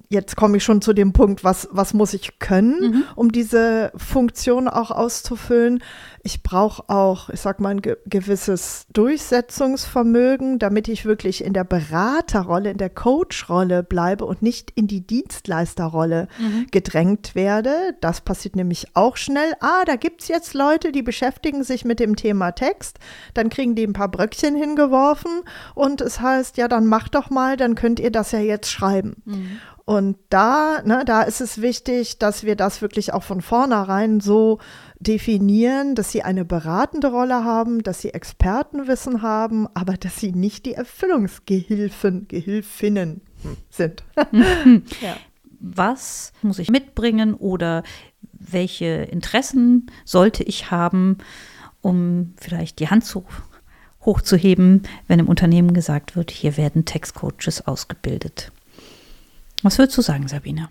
jetzt 0.09 0.35
komme 0.35 0.57
ich 0.57 0.63
schon 0.63 0.81
zu 0.81 0.93
dem 0.93 1.13
Punkt, 1.13 1.43
was, 1.43 1.67
was 1.71 1.93
muss 1.93 2.13
ich 2.13 2.39
können, 2.39 2.79
mhm. 2.79 3.03
um 3.15 3.31
diese 3.31 3.91
Funktion 3.95 4.67
auch 4.67 4.91
auszufüllen. 4.91 5.83
Ich 6.23 6.41
brauche 6.41 6.89
auch, 6.89 7.29
ich 7.29 7.41
sag 7.41 7.59
mal, 7.59 7.69
ein 7.69 7.81
ge 7.81 7.97
gewisses 8.05 8.85
Durchsetzungsvermögen, 8.93 10.57
damit 10.57 10.87
ich 10.87 11.05
wirklich 11.05 11.43
in 11.43 11.53
der 11.53 11.65
Beraterrolle, 11.65 12.71
in 12.71 12.77
der 12.77 12.89
Coachrolle 12.89 13.83
bleibe 13.83 14.25
und 14.25 14.41
nicht 14.41 14.71
in 14.71 14.87
die 14.87 15.05
Dienstleisterrolle 15.05 16.27
mhm. 16.39 16.67
gedrängt 16.71 17.35
werde. 17.35 17.95
Das 17.99 18.21
passiert 18.21 18.55
nämlich 18.55 18.95
auch 18.95 19.17
schnell. 19.17 19.53
Ah, 19.59 19.83
da 19.85 19.95
gibt 19.95 20.21
es 20.21 20.27
jetzt 20.27 20.53
Leute, 20.53 20.91
die 20.91 21.03
beschäftigen 21.03 21.63
sich 21.63 21.83
mit 21.83 21.99
dem 21.99 22.15
Thema 22.15 22.51
Text. 22.51 22.99
Dann 23.33 23.49
kriegen 23.49 23.75
die 23.75 23.83
ein 23.85 23.93
paar 23.93 24.09
Bröckchen 24.09 24.55
hingeworfen 24.55 25.31
und 25.75 26.01
es 26.01 26.21
heißt, 26.21 26.57
ja, 26.57 26.67
dann 26.67 26.85
macht 26.87 27.15
doch 27.15 27.29
mal, 27.29 27.57
dann 27.57 27.75
könnt 27.75 27.99
ihr 27.99 28.11
das 28.11 28.31
ja 28.31 28.39
jetzt 28.39 28.71
schreiben. 28.71 29.21
Mhm. 29.25 29.59
Und 29.85 30.17
da, 30.29 30.81
ne, 30.85 31.03
da 31.05 31.23
ist 31.23 31.41
es 31.41 31.61
wichtig, 31.61 32.17
dass 32.17 32.45
wir 32.45 32.55
das 32.55 32.81
wirklich 32.81 33.11
auch 33.11 33.23
von 33.23 33.41
vornherein 33.41 34.21
so 34.21 34.59
definieren, 34.99 35.95
dass 35.95 36.11
sie 36.11 36.23
eine 36.23 36.45
beratende 36.45 37.07
Rolle 37.07 37.43
haben, 37.43 37.83
dass 37.83 37.99
sie 37.99 38.13
Expertenwissen 38.13 39.21
haben, 39.21 39.67
aber 39.73 39.97
dass 39.97 40.17
sie 40.17 40.31
nicht 40.31 40.65
die 40.65 40.73
Erfüllungsgehilfen, 40.73 42.29
Gehilfinnen 42.29 43.21
sind. 43.69 44.03
ja. 45.01 45.17
Was 45.59 46.31
muss 46.41 46.59
ich 46.59 46.69
mitbringen 46.69 47.33
oder 47.33 47.83
welche 48.31 48.85
Interessen 48.85 49.87
sollte 50.05 50.43
ich 50.43 50.71
haben, 50.71 51.17
um 51.81 52.33
vielleicht 52.37 52.79
die 52.79 52.89
Hand 52.89 53.03
zu, 53.03 53.25
hochzuheben, 54.05 54.83
wenn 55.07 55.19
im 55.19 55.27
Unternehmen 55.27 55.73
gesagt 55.73 56.15
wird, 56.15 56.31
hier 56.31 56.55
werden 56.55 56.85
Textcoaches 56.85 57.67
ausgebildet? 57.67 58.51
Was 59.63 59.77
würdest 59.77 59.97
du 59.97 60.01
sagen, 60.01 60.27
Sabine? 60.27 60.69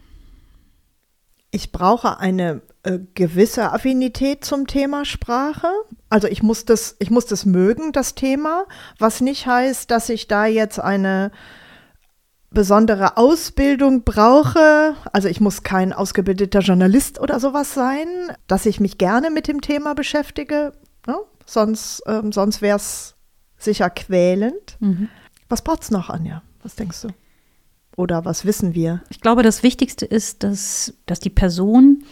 Ich 1.50 1.72
brauche 1.72 2.18
eine 2.18 2.62
äh, 2.82 2.99
gewisse 3.14 3.72
Affinität 3.72 4.44
zum 4.44 4.66
Thema 4.66 5.04
Sprache. 5.04 5.68
Also 6.08 6.28
ich 6.28 6.42
muss 6.42 6.64
das, 6.64 6.96
ich 6.99 7.11
muss 7.11 7.26
das 7.26 7.44
mögen, 7.44 7.92
das 7.92 8.14
Thema, 8.14 8.66
was 8.99 9.20
nicht 9.20 9.46
heißt, 9.46 9.90
dass 9.90 10.08
ich 10.08 10.28
da 10.28 10.46
jetzt 10.46 10.78
eine 10.78 11.30
besondere 12.50 13.16
Ausbildung 13.16 14.04
brauche. 14.04 14.94
Also 15.12 15.28
ich 15.28 15.40
muss 15.40 15.62
kein 15.62 15.92
ausgebildeter 15.92 16.61
Journalist 16.61 17.20
oder 17.20 17.40
sowas 17.40 17.75
sein, 17.75 18.06
dass 18.46 18.66
ich 18.66 18.80
mich 18.80 18.99
gerne 18.99 19.30
mit 19.30 19.49
dem 19.49 19.61
Thema 19.61 19.94
beschäftige. 19.94 20.72
Ne? 21.06 21.16
Sonst, 21.46 22.02
ähm, 22.06 22.32
sonst 22.32 22.62
wäre 22.62 22.76
es 22.76 23.14
sicher 23.58 23.90
quälend. 23.90 24.76
Mhm. 24.80 25.08
Was 25.49 25.62
braucht 25.62 25.82
es 25.82 25.90
noch, 25.90 26.11
Anja? 26.11 26.42
Was 26.62 26.76
denkst 26.76 27.02
du? 27.02 27.08
Oder 27.96 28.25
was 28.25 28.44
wissen 28.44 28.75
wir? 28.75 29.02
Ich 29.11 29.20
glaube, 29.20 29.42
das 29.42 29.62
Wichtigste 29.62 30.06
ist, 30.06 30.42
dass, 30.42 30.94
dass 31.06 31.20
die 31.20 31.30
Person 31.30 32.04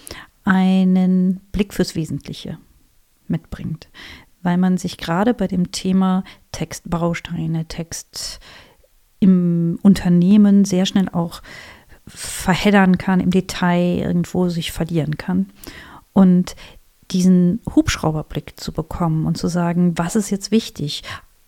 einen 0.45 1.41
Blick 1.53 1.73
fürs 1.73 1.95
Wesentliche 1.95 2.59
mitbringt, 3.29 3.89
weil 4.43 4.59
man 4.59 4.77
sich 4.77 4.99
gerade 4.99 5.35
bei 5.35 5.47
dem 5.47 5.73
Thema 5.73 6.25
Textbausteine, 6.53 7.67
Text 7.67 8.41
im 9.21 9.79
Unternehmen 9.83 10.65
sehr 10.65 10.87
schnell 10.87 11.09
auch 11.11 11.43
verheddern 12.07 12.99
kann, 12.99 13.21
im 13.21 13.31
Detail 13.31 13.99
irgendwo 13.99 14.49
sich 14.49 14.73
verlieren 14.73 15.17
kann. 15.17 15.51
Und 16.13 16.57
diesen 17.11 17.61
Hubschrauberblick 17.75 18.59
zu 18.59 18.73
bekommen 18.73 19.27
und 19.27 19.37
zu 19.37 19.49
sagen, 19.49 19.97
was 19.97 20.17
ist 20.17 20.31
jetzt 20.31 20.51
wichtig? 20.51 21.03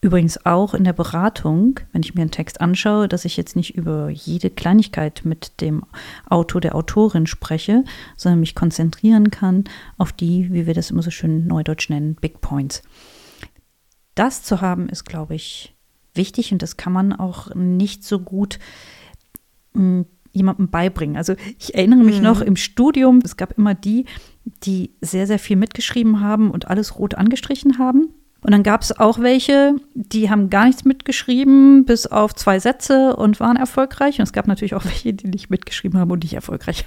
Übrigens 0.04 0.44
auch 0.44 0.74
in 0.74 0.82
der 0.82 0.92
Beratung, 0.92 1.78
wenn 1.92 2.02
ich 2.02 2.16
mir 2.16 2.22
einen 2.22 2.32
Text 2.32 2.60
anschaue, 2.60 3.06
dass 3.06 3.24
ich 3.24 3.36
jetzt 3.36 3.54
nicht 3.54 3.76
über 3.76 4.10
jede 4.10 4.50
Kleinigkeit 4.50 5.22
mit 5.24 5.60
dem 5.60 5.84
Autor, 6.28 6.60
der 6.60 6.74
Autorin 6.74 7.28
spreche, 7.28 7.84
sondern 8.16 8.40
mich 8.40 8.56
konzentrieren 8.56 9.30
kann 9.30 9.62
auf 9.98 10.12
die, 10.12 10.52
wie 10.52 10.66
wir 10.66 10.74
das 10.74 10.90
immer 10.90 11.02
so 11.02 11.12
schön 11.12 11.46
neudeutsch 11.46 11.88
nennen, 11.88 12.16
Big 12.16 12.40
Points. 12.40 12.82
Das 14.16 14.42
zu 14.42 14.60
haben 14.60 14.88
ist, 14.88 15.04
glaube 15.04 15.36
ich, 15.36 15.72
wichtig 16.14 16.50
und 16.50 16.62
das 16.62 16.76
kann 16.76 16.92
man 16.92 17.12
auch 17.12 17.54
nicht 17.54 18.02
so 18.02 18.18
gut 18.18 18.58
mh, 19.74 19.82
hm, 19.82 20.06
jemandem 20.32 20.68
beibringen. 20.68 21.16
Also 21.16 21.36
ich 21.60 21.76
erinnere 21.76 22.02
mich 22.02 22.16
mhm. 22.16 22.24
noch 22.24 22.40
im 22.40 22.56
Studium, 22.56 23.20
es 23.22 23.36
gab 23.36 23.56
immer 23.56 23.74
die, 23.74 24.06
die 24.64 24.90
sehr, 25.00 25.28
sehr 25.28 25.38
viel 25.38 25.56
mitgeschrieben 25.56 26.18
haben 26.18 26.50
und 26.50 26.66
alles 26.66 26.98
rot 26.98 27.14
angestrichen 27.14 27.78
haben. 27.78 28.08
Und 28.42 28.50
dann 28.50 28.64
gab 28.64 28.82
es 28.82 28.98
auch 28.98 29.20
welche, 29.20 29.76
die 29.94 30.28
haben 30.28 30.50
gar 30.50 30.66
nichts 30.66 30.84
mitgeschrieben, 30.84 31.84
bis 31.84 32.08
auf 32.08 32.34
zwei 32.34 32.58
Sätze 32.58 33.14
und 33.14 33.38
waren 33.38 33.56
erfolgreich. 33.56 34.18
Und 34.18 34.24
es 34.24 34.32
gab 34.32 34.48
natürlich 34.48 34.74
auch 34.74 34.84
welche, 34.84 35.14
die 35.14 35.28
nicht 35.28 35.48
mitgeschrieben 35.48 35.98
haben 35.98 36.10
und 36.10 36.24
nicht 36.24 36.34
erfolgreich. 36.34 36.84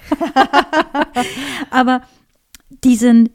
Aber 1.70 2.02
diesen, 2.84 3.30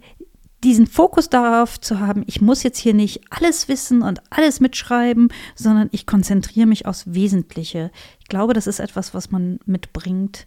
diesen 0.62 0.86
Fokus 0.86 1.30
darauf 1.30 1.80
zu 1.80 1.98
haben, 1.98 2.22
ich 2.26 2.42
muss 2.42 2.62
jetzt 2.62 2.78
hier 2.78 2.92
nicht 2.92 3.22
alles 3.30 3.68
wissen 3.68 4.02
und 4.02 4.20
alles 4.30 4.60
mitschreiben, 4.60 5.28
sondern 5.54 5.88
ich 5.90 6.04
konzentriere 6.04 6.66
mich 6.66 6.84
aufs 6.84 7.14
Wesentliche. 7.14 7.90
Ich 8.18 8.26
glaube, 8.26 8.52
das 8.52 8.66
ist 8.66 8.80
etwas, 8.80 9.14
was 9.14 9.30
man 9.30 9.60
mitbringt 9.64 10.46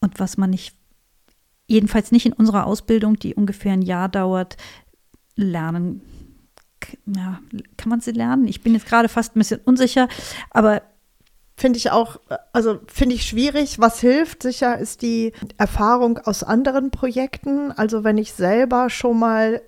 und 0.00 0.20
was 0.20 0.36
man 0.36 0.50
nicht, 0.50 0.76
jedenfalls 1.66 2.12
nicht 2.12 2.26
in 2.26 2.34
unserer 2.34 2.66
Ausbildung, 2.66 3.18
die 3.18 3.34
ungefähr 3.34 3.72
ein 3.72 3.80
Jahr 3.80 4.10
dauert, 4.10 4.58
lernen 5.36 6.02
ja, 7.06 7.40
kann 7.76 7.90
man 7.90 8.00
sie 8.00 8.12
lernen? 8.12 8.46
Ich 8.48 8.62
bin 8.62 8.74
jetzt 8.74 8.86
gerade 8.86 9.08
fast 9.08 9.36
ein 9.36 9.40
bisschen 9.40 9.60
unsicher, 9.64 10.08
aber 10.50 10.82
Finde 11.56 11.76
ich 11.76 11.92
auch, 11.92 12.16
also 12.52 12.80
finde 12.88 13.14
ich 13.14 13.26
schwierig. 13.26 13.78
Was 13.78 14.00
hilft 14.00 14.42
sicher 14.42 14.76
ist 14.76 15.02
die 15.02 15.32
Erfahrung 15.56 16.18
aus 16.18 16.42
anderen 16.42 16.90
Projekten. 16.90 17.70
Also 17.70 18.02
wenn 18.02 18.18
ich 18.18 18.32
selber 18.32 18.90
schon 18.90 19.20
mal 19.20 19.62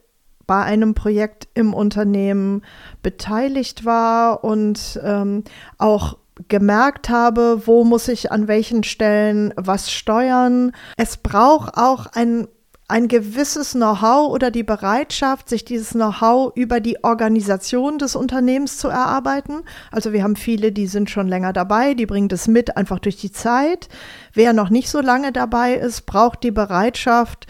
bei 0.49 0.63
einem 0.63 0.95
Projekt 0.95 1.47
im 1.55 1.75
Unternehmen 1.75 2.63
beteiligt 3.03 3.85
war 3.85 4.43
und 4.43 4.99
ähm, 5.03 5.45
auch 5.79 6.19
gemerkt 6.49 7.09
habe, 7.09 7.67
wo 7.67 7.85
muss 7.85 8.09
ich 8.09 8.33
an 8.33 8.49
welchen 8.49 8.83
Stellen 8.83 9.55
was 9.57 9.91
steuern. 9.91 10.73
Es 10.97 11.17
braucht 11.17 11.77
auch 11.77 12.07
ein 12.07 12.49
ein 12.89 13.09
gewisses 13.09 13.73
Know-how 13.73 14.31
oder 14.31 14.51
die 14.51 14.63
Bereitschaft, 14.63 15.49
sich 15.49 15.65
dieses 15.65 15.91
Know-how 15.91 16.53
über 16.55 16.81
die 16.81 17.03
Organisation 17.03 17.99
des 17.99 18.15
Unternehmens 18.15 18.79
zu 18.79 18.89
erarbeiten. 18.89 19.63
Also 19.91 20.13
wir 20.13 20.23
haben 20.23 20.37
viele, 20.37 20.71
die 20.71 20.87
sind 20.87 21.11
schon 21.11 21.27
länger 21.27 21.53
dabei, 21.53 21.95
die 21.95 22.07
bringen 22.07 22.29
das 22.29 22.47
mit 22.47 22.77
einfach 22.77 23.01
durch 23.01 23.17
die 23.17 23.33
Zeit. 23.33 23.89
Wer 24.35 24.53
noch 24.53 24.71
nicht 24.71 24.89
so 24.89 25.01
lange 25.01 25.33
dabei 25.33 25.75
ist, 25.75 26.07
braucht 26.07 26.45
die 26.45 26.53
Bereitschaft, 26.53 27.47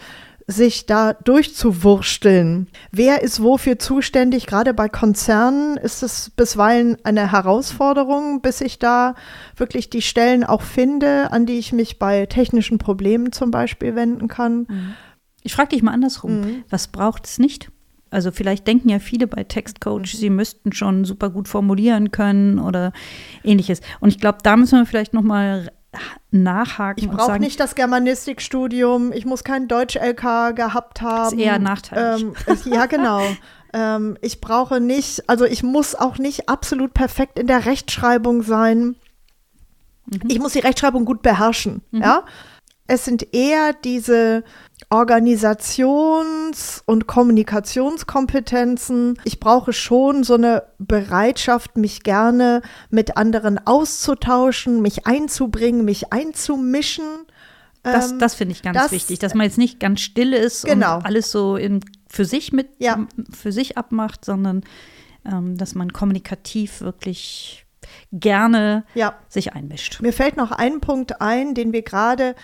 sich 0.49 0.85
da 0.85 1.11
durchzuwursteln. 1.11 2.69
Wer 2.91 3.21
ist 3.21 3.43
wofür 3.43 3.79
zuständig? 3.79 4.47
Gerade 4.47 4.73
bei 4.73 4.87
Konzernen 4.87 5.75
ist 5.75 6.03
es 6.03 6.29
bisweilen 6.29 6.97
eine 7.03 7.33
Herausforderung, 7.33 8.41
bis 8.41 8.61
ich 8.61 8.79
da 8.79 9.15
wirklich 9.57 9.89
die 9.89 10.01
Stellen 10.01 10.45
auch 10.45 10.61
finde, 10.61 11.33
an 11.33 11.45
die 11.45 11.59
ich 11.59 11.73
mich 11.73 11.99
bei 11.99 12.25
technischen 12.27 12.77
Problemen 12.77 13.33
zum 13.33 13.51
Beispiel 13.51 13.93
wenden 13.95 14.29
kann. 14.29 14.67
Mhm. 14.69 14.95
Ich 15.47 15.55
frage 15.55 15.69
dich 15.69 15.81
mal 15.81 15.93
andersrum. 15.93 16.41
Mhm. 16.41 16.63
Was 16.69 16.89
braucht 16.89 17.25
es 17.25 17.39
nicht? 17.39 17.71
Also 18.09 18.31
vielleicht 18.31 18.67
denken 18.67 18.89
ja 18.89 18.99
viele 18.99 19.27
bei 19.27 19.43
Textcoach, 19.43 20.13
mhm. 20.13 20.17
sie 20.17 20.29
müssten 20.29 20.73
schon 20.73 21.05
super 21.05 21.29
gut 21.29 21.47
formulieren 21.47 22.11
können 22.11 22.59
oder 22.59 22.91
ähnliches. 23.43 23.81
Und 24.01 24.09
ich 24.09 24.19
glaube, 24.19 24.39
da 24.43 24.57
müssen 24.57 24.77
wir 24.77 24.85
vielleicht 24.85 25.13
noch 25.13 25.23
mal 25.23 25.71
nachhaken. 26.31 27.03
Ich 27.03 27.09
brauche 27.09 27.39
nicht 27.39 27.59
das 27.59 27.75
Germanistikstudium, 27.75 29.13
ich 29.13 29.25
muss 29.25 29.43
kein 29.43 29.67
Deutsch-LK 29.67 30.55
gehabt 30.55 31.01
haben. 31.01 31.23
Das 31.23 31.33
ist 31.33 31.39
eher 31.39 31.59
nachteilig. 31.59 32.25
Ähm, 32.47 32.73
ja, 32.73 32.85
genau. 32.85 33.21
ähm, 33.73 34.17
ich 34.21 34.41
brauche 34.41 34.79
nicht, 34.81 35.29
also 35.29 35.45
ich 35.45 35.63
muss 35.63 35.95
auch 35.95 36.17
nicht 36.17 36.49
absolut 36.49 36.93
perfekt 36.93 37.39
in 37.39 37.47
der 37.47 37.65
Rechtschreibung 37.65 38.43
sein. 38.43 38.95
Mhm. 40.07 40.21
Ich 40.27 40.39
muss 40.39 40.53
die 40.53 40.59
Rechtschreibung 40.59 41.05
gut 41.05 41.21
beherrschen, 41.21 41.81
mhm. 41.91 42.01
ja. 42.01 42.25
Es 42.87 43.05
sind 43.05 43.33
eher 43.33 43.73
diese 43.73 44.43
Organisations- 44.89 46.81
und 46.85 47.07
Kommunikationskompetenzen. 47.07 49.19
Ich 49.25 49.39
brauche 49.39 49.73
schon 49.73 50.23
so 50.23 50.35
eine 50.35 50.63
Bereitschaft, 50.77 51.77
mich 51.77 52.03
gerne 52.03 52.61
mit 52.89 53.17
anderen 53.17 53.59
auszutauschen, 53.65 54.81
mich 54.81 55.05
einzubringen, 55.05 55.83
mich 55.83 56.13
einzumischen. 56.13 57.03
Das, 57.83 58.11
ähm, 58.11 58.19
das 58.19 58.35
finde 58.35 58.53
ich 58.53 58.61
ganz 58.61 58.77
das, 58.77 58.91
wichtig, 58.91 59.19
dass 59.19 59.33
man 59.33 59.45
jetzt 59.45 59.57
nicht 59.57 59.79
ganz 59.79 59.99
still 59.99 60.33
ist 60.33 60.65
genau. 60.65 60.97
und 60.97 61.05
alles 61.05 61.31
so 61.31 61.57
in, 61.57 61.81
für 62.07 62.23
sich 62.23 62.53
mit 62.53 62.69
ja. 62.79 63.07
für 63.31 63.51
sich 63.51 63.77
abmacht, 63.77 64.23
sondern 64.23 64.63
ähm, 65.25 65.57
dass 65.57 65.75
man 65.75 65.91
kommunikativ 65.91 66.81
wirklich 66.81 67.65
gerne 68.11 68.85
ja. 68.93 69.15
sich 69.27 69.53
einmischt. 69.53 70.01
Mir 70.01 70.13
fällt 70.13 70.37
noch 70.37 70.51
ein 70.51 70.79
Punkt 70.79 71.21
ein, 71.21 71.53
den 71.53 71.73
wir 71.73 71.81
gerade 71.81 72.35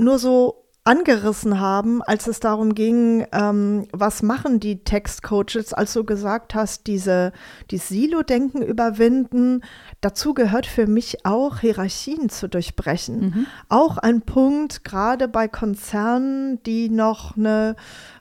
nur 0.00 0.18
so 0.18 0.64
angerissen 0.84 1.60
haben, 1.60 2.02
als 2.02 2.26
es 2.26 2.40
darum 2.40 2.74
ging, 2.74 3.26
ähm, 3.32 3.86
was 3.92 4.22
machen 4.22 4.60
die 4.60 4.82
Textcoaches, 4.82 5.74
als 5.74 5.92
du 5.92 6.04
gesagt 6.04 6.54
hast, 6.54 6.86
diese, 6.86 7.32
dieses 7.70 7.88
Silo-Denken 7.88 8.62
überwinden. 8.62 9.60
Dazu 10.00 10.32
gehört 10.32 10.64
für 10.64 10.86
mich 10.86 11.26
auch, 11.26 11.58
Hierarchien 11.58 12.30
zu 12.30 12.48
durchbrechen. 12.48 13.20
Mhm. 13.20 13.46
Auch 13.68 13.98
ein 13.98 14.22
Punkt, 14.22 14.82
gerade 14.82 15.28
bei 15.28 15.48
Konzernen, 15.48 16.62
die 16.62 16.88
noch 16.88 17.36
eine 17.36 17.76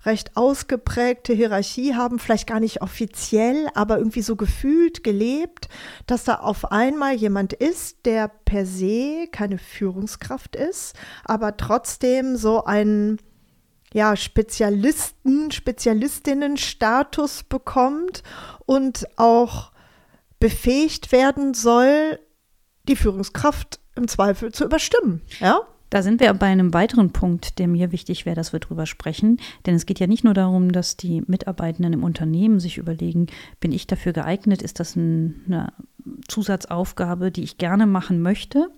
recht 0.06 0.36
ausgeprägte 0.36 1.34
Hierarchie 1.34 1.96
haben, 1.96 2.20
vielleicht 2.20 2.48
gar 2.48 2.60
nicht 2.60 2.82
offiziell, 2.82 3.68
aber 3.74 4.00
irgendwie 4.00 4.22
so 4.22 4.36
gefühlt, 4.36 5.04
gelebt, 5.04 5.70
dass 6.08 6.26
da 6.26 6.36
auf 6.36 6.72
einmal 6.72 7.14
jemand 7.16 7.54
ist, 7.54 8.06
der 8.06 8.30
per 8.44 8.66
se 8.66 9.28
keine 9.32 9.58
Führungskraft 9.58 10.56
ist, 10.56 10.96
aber 11.24 11.56
trotzdem 11.56 12.36
so 12.36 12.49
einen 12.58 13.20
ja, 13.94 14.16
Spezialisten, 14.16 15.52
Spezialistinnenstatus 15.52 17.44
bekommt 17.44 18.24
und 18.66 19.08
auch 19.18 19.72
befähigt 20.40 21.12
werden 21.12 21.54
soll, 21.54 22.20
die 22.88 22.96
Führungskraft 22.96 23.80
im 23.96 24.08
Zweifel 24.08 24.52
zu 24.52 24.66
überstimmen. 24.66 25.22
Ja? 25.40 25.62
Da 25.90 26.04
sind 26.04 26.20
wir 26.20 26.34
bei 26.34 26.48
einem 26.48 26.74
weiteren 26.74 27.12
Punkt, 27.12 27.60
der 27.60 27.68
mir 27.68 27.92
wichtig 27.92 28.26
wäre, 28.26 28.36
dass 28.36 28.54
wir 28.54 28.60
drüber 28.60 28.86
sprechen. 28.86 29.38
Denn 29.66 29.76
es 29.76 29.86
geht 29.86 30.00
ja 30.00 30.08
nicht 30.08 30.24
nur 30.24 30.34
darum, 30.34 30.72
dass 30.72 30.98
die 30.98 31.24
Mitarbeitenden 31.28 31.94
im 31.94 32.04
Unternehmen 32.04 32.60
sich 32.60 32.78
überlegen, 32.78 33.28
bin 33.60 33.72
ich 33.72 33.88
dafür 33.88 34.14
geeignet, 34.14 34.62
ist 34.62 34.80
das 34.80 34.96
ein, 34.96 35.44
eine 35.48 35.74
Zusatzaufgabe, 36.28 37.32
die 37.32 37.44
ich 37.44 37.58
gerne 37.58 37.86
machen 37.86 38.22
möchte, 38.22 38.70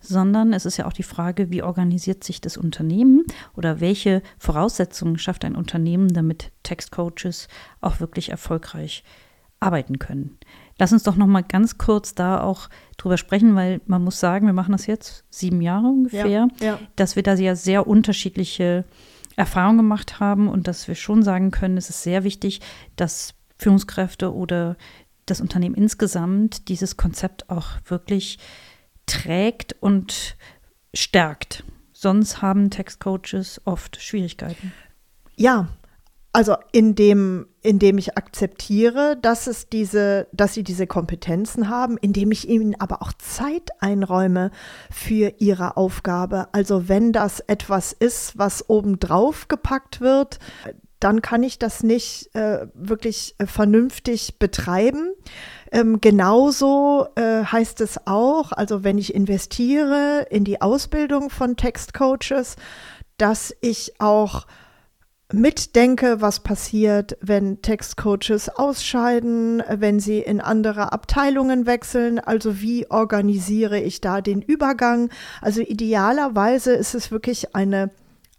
sondern 0.00 0.52
es 0.52 0.66
ist 0.66 0.76
ja 0.76 0.86
auch 0.86 0.92
die 0.92 1.02
Frage, 1.02 1.50
wie 1.50 1.62
organisiert 1.62 2.24
sich 2.24 2.40
das 2.40 2.56
Unternehmen? 2.56 3.24
Oder 3.56 3.80
welche 3.80 4.22
Voraussetzungen 4.38 5.18
schafft 5.18 5.44
ein 5.44 5.56
Unternehmen, 5.56 6.08
damit 6.08 6.50
Textcoaches 6.62 7.48
auch 7.80 8.00
wirklich 8.00 8.30
erfolgreich 8.30 9.04
arbeiten 9.64 9.98
können. 9.98 10.38
Lass 10.78 10.92
uns 10.92 11.04
doch 11.04 11.16
noch 11.16 11.26
mal 11.26 11.42
ganz 11.42 11.78
kurz 11.78 12.14
da 12.14 12.40
auch 12.40 12.68
drüber 12.96 13.16
sprechen, 13.16 13.54
weil 13.54 13.80
man 13.86 14.02
muss 14.02 14.20
sagen, 14.20 14.46
wir 14.46 14.52
machen 14.52 14.72
das 14.72 14.86
jetzt 14.86 15.24
sieben 15.30 15.60
Jahre 15.60 15.86
ungefähr, 15.86 16.26
ja, 16.28 16.48
ja. 16.60 16.78
dass 16.96 17.16
wir 17.16 17.22
da 17.22 17.34
ja 17.34 17.54
sehr 17.54 17.86
unterschiedliche 17.86 18.84
Erfahrungen 19.36 19.78
gemacht 19.78 20.20
haben 20.20 20.48
und 20.48 20.68
dass 20.68 20.88
wir 20.88 20.94
schon 20.94 21.22
sagen 21.22 21.50
können, 21.50 21.76
es 21.76 21.90
ist 21.90 22.02
sehr 22.02 22.24
wichtig, 22.24 22.60
dass 22.96 23.34
Führungskräfte 23.58 24.32
oder 24.34 24.76
das 25.26 25.40
Unternehmen 25.40 25.74
insgesamt 25.74 26.68
dieses 26.68 26.96
Konzept 26.96 27.50
auch 27.50 27.68
wirklich 27.86 28.38
trägt 29.06 29.74
und 29.80 30.36
stärkt. 30.92 31.64
Sonst 31.92 32.42
haben 32.42 32.70
Textcoaches 32.70 33.60
oft 33.64 34.00
Schwierigkeiten. 34.00 34.72
Ja, 35.36 35.68
also 36.34 36.56
indem, 36.72 37.46
indem 37.62 37.96
ich 37.96 38.18
akzeptiere, 38.18 39.16
dass 39.22 39.46
es 39.46 39.68
diese, 39.68 40.26
dass 40.32 40.52
sie 40.52 40.64
diese 40.64 40.88
Kompetenzen 40.88 41.68
haben, 41.68 41.96
indem 41.96 42.32
ich 42.32 42.48
ihnen 42.48 42.78
aber 42.80 43.02
auch 43.02 43.12
Zeit 43.12 43.70
einräume 43.78 44.50
für 44.90 45.34
ihre 45.38 45.76
Aufgabe. 45.76 46.48
Also 46.50 46.88
wenn 46.88 47.12
das 47.12 47.38
etwas 47.38 47.92
ist, 47.92 48.36
was 48.36 48.68
obendrauf 48.68 49.46
gepackt 49.46 50.00
wird, 50.00 50.40
dann 50.98 51.22
kann 51.22 51.44
ich 51.44 51.60
das 51.60 51.84
nicht 51.84 52.34
äh, 52.34 52.66
wirklich 52.74 53.36
äh, 53.38 53.46
vernünftig 53.46 54.40
betreiben. 54.40 55.12
Ähm, 55.70 56.00
genauso 56.00 57.06
äh, 57.14 57.44
heißt 57.44 57.80
es 57.80 58.08
auch, 58.08 58.50
also 58.50 58.82
wenn 58.82 58.98
ich 58.98 59.14
investiere 59.14 60.26
in 60.30 60.42
die 60.42 60.60
Ausbildung 60.60 61.30
von 61.30 61.56
Textcoaches, 61.56 62.56
dass 63.18 63.54
ich 63.60 64.00
auch 64.00 64.46
mitdenke, 65.34 66.20
was 66.20 66.40
passiert, 66.40 67.16
wenn 67.20 67.62
Textcoaches 67.62 68.48
ausscheiden, 68.48 69.62
wenn 69.68 70.00
sie 70.00 70.18
in 70.20 70.40
andere 70.40 70.92
Abteilungen 70.92 71.66
wechseln. 71.66 72.18
Also 72.18 72.60
wie 72.60 72.90
organisiere 72.90 73.80
ich 73.80 74.00
da 74.00 74.20
den 74.20 74.42
Übergang? 74.42 75.10
Also 75.40 75.60
idealerweise 75.60 76.72
ist 76.72 76.94
es 76.94 77.10
wirklich 77.10 77.54
eine 77.54 77.90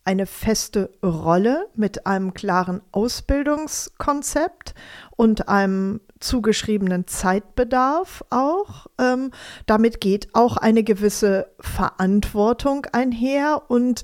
eine 0.06 0.28
feste 0.28 0.92
Rolle 1.04 1.68
mit 1.74 2.06
einem 2.06 2.36
klaren 2.36 2.82
Ausbildungskonzept 2.92 4.76
und 5.16 5.50
einem 5.50 6.00
zugeschriebenen 6.20 7.08
Zeitbedarf 7.08 8.24
auch. 8.30 8.86
Ähm, 9.00 9.32
damit 9.66 10.00
geht 10.00 10.30
auch 10.34 10.58
eine 10.58 10.84
gewisse 10.84 11.48
Verantwortung 11.60 12.86
einher 12.92 13.64
und 13.68 14.04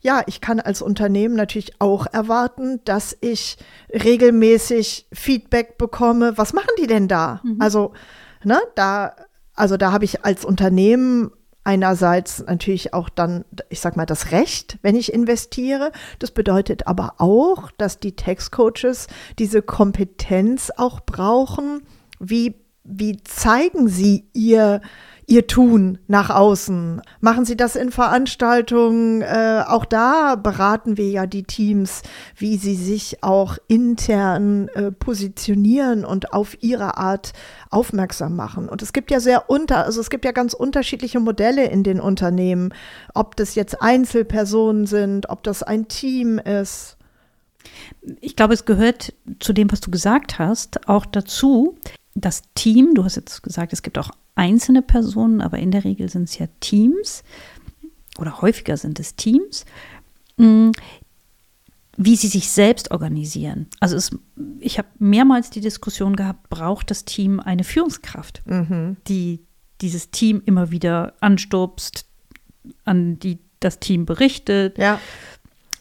ja, 0.00 0.22
ich 0.26 0.40
kann 0.40 0.60
als 0.60 0.80
Unternehmen 0.80 1.36
natürlich 1.36 1.80
auch 1.80 2.06
erwarten, 2.06 2.80
dass 2.84 3.16
ich 3.20 3.58
regelmäßig 3.92 5.06
Feedback 5.12 5.76
bekomme. 5.76 6.36
Was 6.36 6.52
machen 6.52 6.70
die 6.80 6.86
denn 6.86 7.06
da? 7.06 7.40
Mhm. 7.44 7.56
Also, 7.60 7.92
ne, 8.42 8.58
da, 8.74 9.14
also 9.54 9.76
da 9.76 9.92
habe 9.92 10.06
ich 10.06 10.24
als 10.24 10.44
Unternehmen 10.44 11.30
einerseits 11.64 12.42
natürlich 12.46 12.94
auch 12.94 13.10
dann, 13.10 13.44
ich 13.68 13.80
sag 13.80 13.96
mal, 13.96 14.06
das 14.06 14.32
Recht, 14.32 14.78
wenn 14.80 14.96
ich 14.96 15.12
investiere. 15.12 15.92
Das 16.18 16.30
bedeutet 16.30 16.86
aber 16.86 17.14
auch, 17.18 17.70
dass 17.72 18.00
die 18.00 18.16
Textcoaches 18.16 19.06
diese 19.38 19.60
Kompetenz 19.60 20.72
auch 20.76 21.00
brauchen. 21.00 21.82
Wie, 22.18 22.54
wie 22.84 23.22
zeigen 23.22 23.88
sie 23.88 24.24
ihr 24.32 24.80
ihr 25.30 25.46
Tun 25.46 25.98
nach 26.08 26.28
außen? 26.28 27.00
Machen 27.20 27.44
Sie 27.44 27.56
das 27.56 27.76
in 27.76 27.92
Veranstaltungen? 27.92 29.22
Äh, 29.22 29.62
auch 29.66 29.84
da 29.84 30.34
beraten 30.34 30.96
wir 30.96 31.08
ja 31.08 31.26
die 31.26 31.44
Teams, 31.44 32.02
wie 32.36 32.56
sie 32.56 32.74
sich 32.74 33.22
auch 33.22 33.56
intern 33.68 34.68
äh, 34.74 34.90
positionieren 34.90 36.04
und 36.04 36.32
auf 36.32 36.60
ihre 36.62 36.98
Art 36.98 37.32
aufmerksam 37.70 38.34
machen. 38.34 38.68
Und 38.68 38.82
es 38.82 38.92
gibt 38.92 39.12
ja 39.12 39.20
sehr 39.20 39.48
unter, 39.48 39.84
also 39.84 40.00
es 40.00 40.10
gibt 40.10 40.24
ja 40.24 40.32
ganz 40.32 40.52
unterschiedliche 40.52 41.20
Modelle 41.20 41.66
in 41.66 41.84
den 41.84 42.00
Unternehmen, 42.00 42.74
ob 43.14 43.36
das 43.36 43.54
jetzt 43.54 43.80
Einzelpersonen 43.80 44.86
sind, 44.86 45.30
ob 45.30 45.44
das 45.44 45.62
ein 45.62 45.86
Team 45.86 46.40
ist. 46.40 46.96
Ich 48.20 48.34
glaube, 48.34 48.54
es 48.54 48.64
gehört 48.64 49.12
zu 49.38 49.52
dem, 49.52 49.70
was 49.70 49.80
du 49.80 49.92
gesagt 49.92 50.40
hast, 50.40 50.88
auch 50.88 51.06
dazu, 51.06 51.76
das 52.14 52.42
Team, 52.54 52.94
du 52.94 53.04
hast 53.04 53.16
jetzt 53.16 53.42
gesagt, 53.42 53.72
es 53.72 53.82
gibt 53.82 53.98
auch 53.98 54.10
einzelne 54.34 54.82
Personen, 54.82 55.40
aber 55.40 55.58
in 55.58 55.70
der 55.70 55.84
Regel 55.84 56.08
sind 56.08 56.24
es 56.24 56.38
ja 56.38 56.46
Teams 56.60 57.22
oder 58.18 58.40
häufiger 58.40 58.76
sind 58.76 58.98
es 59.00 59.16
Teams, 59.16 59.64
mm, 60.36 60.70
wie 61.96 62.16
sie 62.16 62.28
sich 62.28 62.50
selbst 62.50 62.90
organisieren. 62.90 63.66
Also 63.78 63.96
es, 63.96 64.10
ich 64.58 64.78
habe 64.78 64.88
mehrmals 64.98 65.50
die 65.50 65.60
Diskussion 65.60 66.16
gehabt, 66.16 66.48
braucht 66.48 66.90
das 66.90 67.04
Team 67.04 67.40
eine 67.40 67.64
Führungskraft, 67.64 68.42
mhm. 68.46 68.96
die 69.06 69.40
dieses 69.80 70.10
Team 70.10 70.42
immer 70.44 70.70
wieder 70.70 71.14
anstupst, 71.20 72.06
an 72.84 73.18
die 73.18 73.38
das 73.60 73.80
Team 73.80 74.06
berichtet. 74.06 74.78
Ja. 74.78 75.00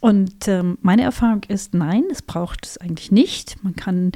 Und 0.01 0.47
ähm, 0.47 0.77
meine 0.81 1.03
Erfahrung 1.03 1.43
ist, 1.47 1.73
nein, 1.73 2.03
es 2.11 2.21
braucht 2.21 2.65
es 2.65 2.77
eigentlich 2.77 3.11
nicht. 3.11 3.61
Man 3.63 3.75
kann 3.75 4.11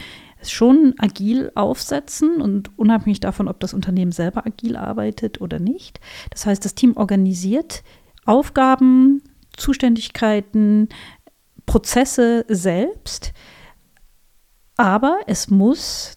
schon 0.52 0.94
agil 0.98 1.52
aufsetzen 1.56 2.42
und 2.42 2.78
unabhängig 2.78 3.20
davon, 3.20 3.48
ob 3.48 3.60
das 3.60 3.74
Unternehmen 3.74 4.12
selber 4.12 4.46
agil 4.46 4.76
arbeitet 4.76 5.42
oder 5.42 5.60
nicht. 5.60 6.00
Das 6.30 6.46
heißt, 6.46 6.64
das 6.64 6.76
Team 6.76 6.98
organisiert 6.98 7.84
Aufgaben, 8.26 9.22
Zuständigkeiten, 9.56 10.90
Prozesse 11.66 12.46
selbst, 12.48 13.34
aber 14.78 15.20
es 15.28 15.50
muss 15.50 16.16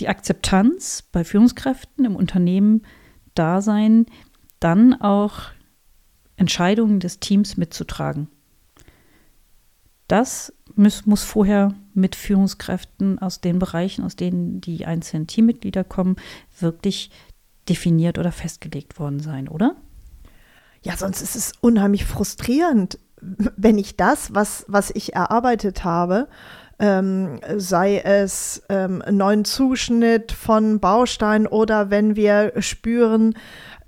die 0.00 0.08
Akzeptanz 0.08 1.02
bei 1.12 1.24
Führungskräften 1.24 2.04
im 2.04 2.16
Unternehmen 2.16 2.82
da 3.34 3.60
sein, 3.60 4.06
dann 4.60 5.00
auch 5.00 5.42
Entscheidungen 6.36 7.00
des 7.00 7.20
Teams 7.20 7.56
mitzutragen. 7.56 8.28
Das 10.08 10.52
muss, 10.74 11.06
muss 11.06 11.22
vorher 11.22 11.74
mit 11.94 12.16
Führungskräften 12.16 13.18
aus 13.18 13.40
den 13.40 13.58
Bereichen, 13.58 14.04
aus 14.04 14.16
denen 14.16 14.60
die 14.60 14.86
einzelnen 14.86 15.26
Teammitglieder 15.26 15.84
kommen, 15.84 16.16
wirklich 16.58 17.10
definiert 17.68 18.18
oder 18.18 18.32
festgelegt 18.32 18.98
worden 18.98 19.20
sein, 19.20 19.48
oder? 19.48 19.76
Ja, 20.82 20.96
sonst 20.96 21.20
ist 21.20 21.36
es 21.36 21.52
unheimlich 21.60 22.04
frustrierend, 22.04 22.98
wenn 23.20 23.78
ich 23.78 23.96
das, 23.96 24.34
was, 24.34 24.64
was 24.68 24.90
ich 24.90 25.14
erarbeitet 25.14 25.84
habe, 25.84 26.28
ähm, 26.78 27.40
sei 27.56 27.98
es 27.98 28.62
ähm, 28.68 29.02
neuen 29.10 29.44
Zuschnitt 29.44 30.30
von 30.32 30.78
Bausteinen 30.78 31.48
oder 31.48 31.90
wenn 31.90 32.14
wir 32.14 32.52
spüren, 32.60 33.34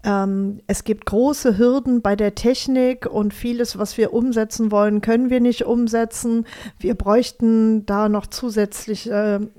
ähm, 0.02 0.60
es 0.66 0.84
gibt 0.84 1.06
große 1.06 1.58
Hürden 1.58 2.00
bei 2.00 2.16
der 2.16 2.34
Technik 2.34 3.06
und 3.06 3.34
vieles, 3.34 3.78
was 3.78 3.98
wir 3.98 4.12
umsetzen 4.12 4.70
wollen, 4.70 5.02
können 5.02 5.28
wir 5.28 5.40
nicht 5.40 5.66
umsetzen. 5.66 6.46
Wir 6.78 6.94
bräuchten 6.94 7.84
da 7.84 8.08
noch 8.08 8.26
zusätzliche 8.26 9.50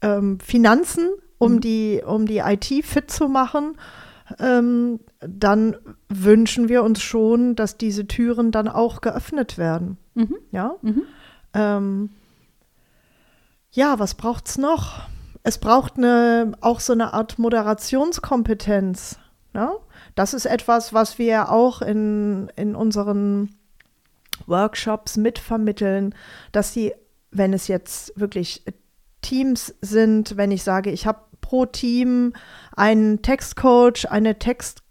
ähm, 0.00 0.40
Finanzen, 0.40 1.10
um, 1.38 1.54
mhm. 1.54 1.60
die, 1.60 2.02
um 2.04 2.26
die 2.26 2.38
IT 2.38 2.64
fit 2.84 3.10
zu 3.10 3.28
machen. 3.28 3.76
ähm, 4.38 5.00
dann 5.20 5.76
wünschen 6.08 6.68
wir 6.68 6.82
uns 6.82 7.02
schon, 7.02 7.54
dass 7.54 7.76
diese 7.76 8.06
Türen 8.06 8.52
dann 8.52 8.68
auch 8.68 9.02
geöffnet 9.02 9.58
werden. 9.58 9.98
Mhm. 10.14 10.36
Ja. 10.50 10.76
Mhm. 10.80 11.02
Ähm, 11.52 12.10
ja, 13.70 13.98
was 13.98 14.14
braucht's 14.14 14.56
noch? 14.56 15.02
Es 15.42 15.58
braucht 15.58 15.98
eine, 15.98 16.52
auch 16.60 16.80
so 16.80 16.92
eine 16.92 17.12
Art 17.12 17.38
Moderationskompetenz. 17.38 19.18
Ne? 19.52 19.70
Das 20.14 20.34
ist 20.34 20.46
etwas, 20.46 20.92
was 20.92 21.18
wir 21.18 21.50
auch 21.50 21.82
in, 21.82 22.50
in 22.56 22.74
unseren 22.74 23.54
Workshops 24.46 25.16
mitvermitteln, 25.16 26.14
dass 26.52 26.72
sie, 26.72 26.94
wenn 27.30 27.52
es 27.52 27.68
jetzt 27.68 28.12
wirklich 28.18 28.64
Teams 29.20 29.74
sind, 29.80 30.36
wenn 30.36 30.50
ich 30.50 30.62
sage, 30.62 30.90
ich 30.90 31.06
habe 31.06 31.20
pro 31.40 31.66
Team 31.66 32.32
einen 32.76 33.22
Textcoach, 33.22 34.10
eine 34.10 34.38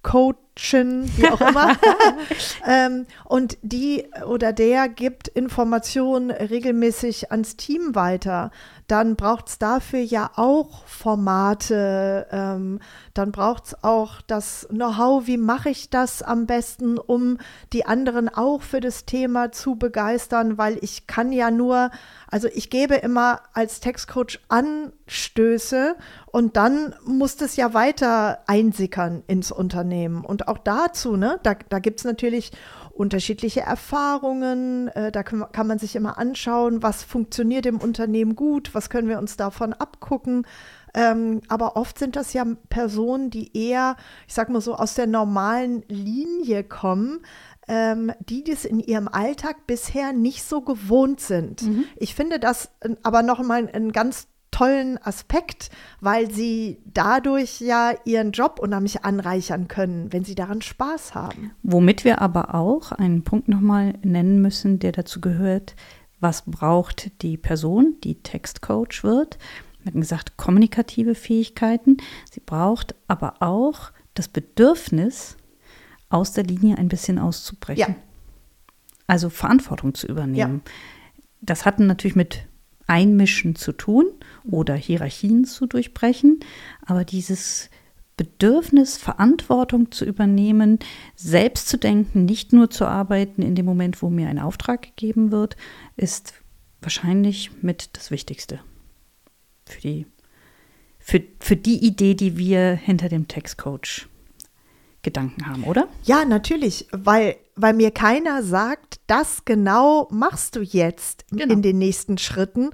Textcoachin, 0.04 1.10
wie 1.18 1.28
auch 1.28 1.42
immer. 1.42 1.76
ähm, 2.68 3.06
und 3.26 3.58
die 3.62 4.06
oder 4.28 4.54
der 4.54 4.90
gibt 4.90 5.28
Informationen 5.28 6.32
regelmäßig 6.32 7.32
ans 7.32 7.56
Team 7.56 7.96
weiter. 7.96 8.52
Dann 8.88 9.16
braucht 9.16 9.48
es 9.48 9.58
dafür 9.58 10.02
ja 10.02 10.32
auch 10.36 10.86
Formate, 10.86 12.28
ähm, 12.30 12.80
dann 13.14 13.32
braucht 13.32 13.68
es 13.68 13.84
auch 13.84 14.22
das 14.22 14.68
Know-how, 14.70 15.28
wie 15.28 15.38
mache 15.38 15.70
ich 15.70 15.90
das 15.90 16.22
am 16.22 16.46
besten, 16.46 16.98
um 16.98 17.38
die 17.72 17.86
anderen 17.86 18.28
auch 18.28 18.62
für 18.62 18.82
das 18.82 19.06
Thema 19.06 19.54
zu 19.54 19.76
begeistern, 19.76 20.58
weil 20.58 20.78
ich 20.82 21.08
kann 21.08 21.32
ja 21.32 21.52
nur, 21.52 21.90
also 22.28 22.50
ich 22.54 22.70
gebe 22.70 22.96
immer 22.96 23.44
als 23.54 23.80
Textcoach 23.80 24.40
Anstöße 24.50 25.96
und 26.26 26.58
dann 26.58 26.94
muss 27.06 27.38
das 27.38 27.56
ja 27.56 27.74
weiter 27.74 28.40
einsickern 28.48 29.24
ins 29.28 29.54
Unternehmen. 29.54 29.91
Und 30.26 30.48
auch 30.48 30.58
dazu, 30.58 31.16
ne, 31.16 31.40
da, 31.44 31.56
da 31.70 31.80
gibt 31.80 32.00
es 32.00 32.06
natürlich 32.06 32.52
unterschiedliche 32.92 33.62
Erfahrungen. 33.62 34.88
Äh, 34.90 35.12
da 35.12 35.24
kann, 35.24 35.46
kann 35.52 35.68
man 35.68 35.80
sich 35.80 35.96
immer 35.96 36.18
anschauen, 36.18 36.84
was 36.84 37.04
funktioniert 37.04 37.66
im 37.66 37.78
Unternehmen 37.78 38.36
gut, 38.36 38.74
was 38.74 38.90
können 38.90 39.08
wir 39.08 39.20
uns 39.20 39.38
davon 39.38 39.74
abgucken. 39.74 40.46
Ähm, 40.94 41.42
aber 41.48 41.78
oft 41.78 41.98
sind 41.98 42.16
das 42.16 42.34
ja 42.34 42.46
Personen, 42.70 43.30
die 43.30 43.56
eher, 43.58 43.96
ich 44.28 44.34
sag 44.34 44.50
mal 44.50 44.62
so, 44.62 44.76
aus 44.76 44.96
der 44.96 45.08
normalen 45.08 45.84
Linie 45.88 46.64
kommen, 46.64 47.22
ähm, 47.68 48.12
die 48.20 48.44
das 48.44 48.66
in 48.66 48.80
ihrem 48.80 49.08
Alltag 49.08 49.68
bisher 49.68 50.12
nicht 50.12 50.44
so 50.44 50.62
gewohnt 50.62 51.22
sind. 51.22 51.62
Ich 51.96 52.14
finde 52.16 52.40
das 52.40 52.72
äh, 52.82 52.96
aber 53.04 53.24
noch 53.24 53.42
mal 53.42 53.70
ein 53.72 53.92
ganz 53.92 54.28
tollen 54.52 54.98
Aspekt, 55.04 55.70
weil 56.02 56.30
sie 56.30 56.78
dadurch 56.86 57.62
ja 57.62 57.94
ihren 58.06 58.32
Job 58.32 58.60
unheimlich 58.62 59.04
anreichern 59.04 59.68
können, 59.68 60.12
wenn 60.14 60.24
sie 60.24 60.36
daran 60.36 60.62
Spaß 60.62 61.16
haben. 61.16 61.52
Womit 61.64 62.06
wir 62.06 62.22
aber 62.22 62.54
auch 62.54 62.92
einen 62.92 63.24
Punkt 63.24 63.48
nochmal 63.48 63.94
nennen 64.04 64.42
müssen, 64.42 64.80
der 64.80 64.92
dazu 64.92 65.22
gehört, 65.22 65.76
was 66.20 66.44
braucht 66.46 67.24
die 67.24 67.38
Person, 67.38 67.96
die 68.04 68.16
Textcoach 68.16 69.04
wird. 69.04 69.40
Wir 69.80 69.88
hatten 69.88 70.02
gesagt, 70.02 70.38
kommunikative 70.38 71.16
Fähigkeiten. 71.16 71.98
Sie 72.32 72.42
braucht 72.42 72.94
aber 73.08 73.42
auch 73.42 73.92
das 74.14 74.28
Bedürfnis, 74.28 75.38
aus 76.12 76.34
der 76.34 76.44
Linie 76.44 76.78
ein 76.78 76.90
bisschen 76.90 77.18
auszubrechen. 77.18 77.96
Ja. 77.96 77.96
Also 79.08 79.30
Verantwortung 79.30 79.94
zu 79.94 80.08
übernehmen. 80.08 80.62
Das 81.42 81.66
hat 81.66 81.80
natürlich 81.80 82.16
mit 82.16 82.46
Einmischen 82.92 83.56
zu 83.56 83.72
tun 83.72 84.06
oder 84.44 84.76
Hierarchien 84.76 85.46
zu 85.46 85.66
durchbrechen, 85.66 86.42
aber 86.86 87.06
dieses 87.06 87.70
Bedürfnis, 88.18 88.98
Verantwortung 88.98 89.92
zu 89.92 90.04
übernehmen, 90.04 90.78
selbst 91.16 91.70
zu 91.70 91.78
denken, 91.78 92.26
nicht 92.26 92.52
nur 92.52 92.70
zu 92.70 92.86
arbeiten 92.86 93.42
in 93.42 93.56
dem 93.56 93.66
Moment, 93.66 94.02
wo 94.02 94.10
mir 94.10 94.28
ein 94.28 94.40
Auftrag 94.40 94.82
gegeben 94.82 95.32
wird, 95.32 95.56
ist 95.96 96.34
wahrscheinlich 96.82 97.52
mit 97.62 97.92
das 97.94 98.12
Wichtigste 98.12 98.60
für 99.66 99.80
die, 99.80 100.06
für, 101.00 101.24
für 101.40 101.56
die 101.56 101.86
Idee, 101.86 102.14
die 102.14 102.38
wir 102.38 102.74
hinter 102.74 103.08
dem 103.08 103.30
Textcoach 103.30 104.08
Gedanken 105.02 105.48
haben, 105.48 105.64
oder? 105.64 105.88
Ja, 106.04 106.26
natürlich, 106.26 106.88
weil, 106.92 107.38
weil 107.56 107.74
mir 107.74 107.92
keiner 107.92 108.44
sagt, 108.44 109.00
das 109.08 109.46
genau 109.46 110.08
machst 110.12 110.56
du 110.56 110.62
jetzt 110.62 111.26
Genau. 111.32 111.54
in 111.54 111.62
den 111.62 111.78
nächsten 111.78 112.18
Schritten, 112.18 112.70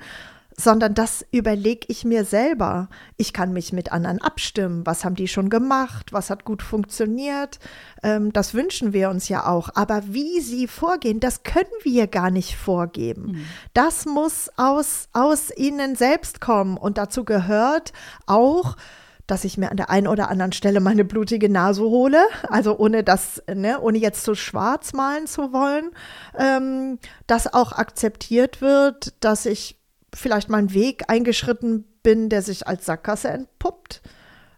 sondern 0.60 0.96
das 0.96 1.24
überlege 1.32 1.86
ich 1.88 2.04
mir 2.04 2.26
selber. 2.26 2.90
Ich 3.16 3.32
kann 3.32 3.54
mich 3.54 3.74
mit 3.74 3.92
anderen 3.92 4.20
abstimmen. 4.20 4.88
Was 4.88 5.06
haben 5.06 5.14
die 5.14 5.28
schon 5.28 5.52
gemacht? 5.52 6.12
Was 6.14 6.32
hat 6.32 6.46
gut 6.46 6.64
funktioniert? 6.64 7.60
Ähm, 8.02 8.34
das 8.34 8.56
wünschen 8.56 8.92
wir 8.92 9.12
uns 9.12 9.30
ja 9.30 9.46
auch. 9.46 9.70
Aber 9.76 10.02
wie 10.08 10.40
sie 10.42 10.68
vorgehen, 10.68 11.20
das 11.20 11.44
können 11.44 11.70
wir 11.84 12.08
gar 12.08 12.32
nicht 12.32 12.56
vorgeben. 12.56 13.46
Das 13.76 14.06
muss 14.08 14.50
aus, 14.58 15.10
aus 15.14 15.56
ihnen 15.56 15.96
selbst 15.96 16.42
kommen. 16.42 16.78
Und 16.78 16.98
dazu 16.98 17.24
gehört 17.24 17.94
auch, 18.26 18.78
dass 19.28 19.44
ich 19.44 19.58
mir 19.58 19.70
an 19.70 19.78
der 19.78 19.90
einen 19.90 20.08
oder 20.08 20.30
anderen 20.30 20.54
Stelle 20.54 20.80
meine 20.80 21.04
blutige 21.06 21.50
Nase 21.50 21.84
hole, 21.84 22.20
also 22.50 22.78
ohne 22.78 23.04
das, 23.04 23.44
ne, 23.54 23.80
ohne 23.80 23.98
jetzt 23.98 24.24
so 24.24 24.34
schwarz 24.36 24.94
malen 24.94 25.28
zu 25.28 25.54
wollen, 25.54 25.92
ähm, 26.38 26.98
dass 27.28 27.54
auch 27.54 27.74
akzeptiert 27.74 28.62
wird, 28.62 29.14
dass 29.20 29.46
ich 29.46 29.78
vielleicht 30.16 30.50
mal 30.50 30.58
einen 30.58 30.74
Weg 30.74 31.04
eingeschritten 31.10 31.86
bin, 32.04 32.30
der 32.30 32.42
sich 32.42 32.68
als 32.68 32.86
Sackgasse 32.86 33.28
entpuppt, 33.28 34.02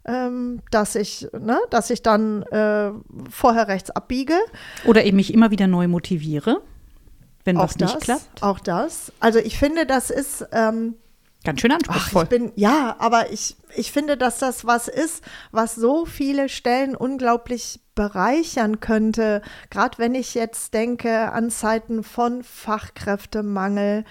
ähm, 0.05 0.62
dass 0.69 0.95
ich, 0.95 1.27
ne, 1.38 1.60
dass 1.71 1.89
ich 1.89 2.03
dann 2.03 2.43
äh, 2.43 2.91
vorher 3.29 3.67
rechts 3.67 3.89
abbiege. 3.89 4.36
Oder 4.86 5.03
eben 5.03 5.17
mich 5.17 5.34
immer 5.34 5.49
wieder 5.49 5.65
neu 5.65 5.88
motiviere, 5.88 6.62
wenn 7.43 7.58
Auch 7.58 7.63
was 7.63 7.77
nicht 7.77 7.95
das, 7.95 8.03
klappt. 8.03 8.43
auch 8.43 8.60
das. 8.60 9.12
Also 9.19 9.39
ich 9.39 9.58
finde, 9.58 9.88
das 9.88 10.12
ist 10.12 10.45
ähm, 10.51 10.93
Ganz 11.45 11.62
schön 11.62 11.71
Ach, 11.71 11.78
anspruchsvoll. 11.78 12.23
ich 12.23 12.30
bin, 12.30 12.52
ja, 12.56 12.97
aber 12.99 13.32
ich, 13.32 13.56
ich 13.75 13.91
finde, 13.93 14.17
dass 14.17 14.39
das 14.39 14.65
was 14.65 14.89
ist, 14.89 15.23
was 15.52 15.75
so 15.75 16.06
viele 16.06 16.49
Stellen 16.49 16.95
unglaublich 16.95 17.80
bereichern 17.95 18.82
könnte. 18.82 19.41
Gerade 19.69 19.97
wenn 19.99 20.15
ich 20.15 20.34
jetzt 20.34 20.73
denke 20.73 21.32
an 21.32 21.49
Zeiten 21.49 22.04
von 22.04 22.43
Fachkräftemangel, 22.43 24.04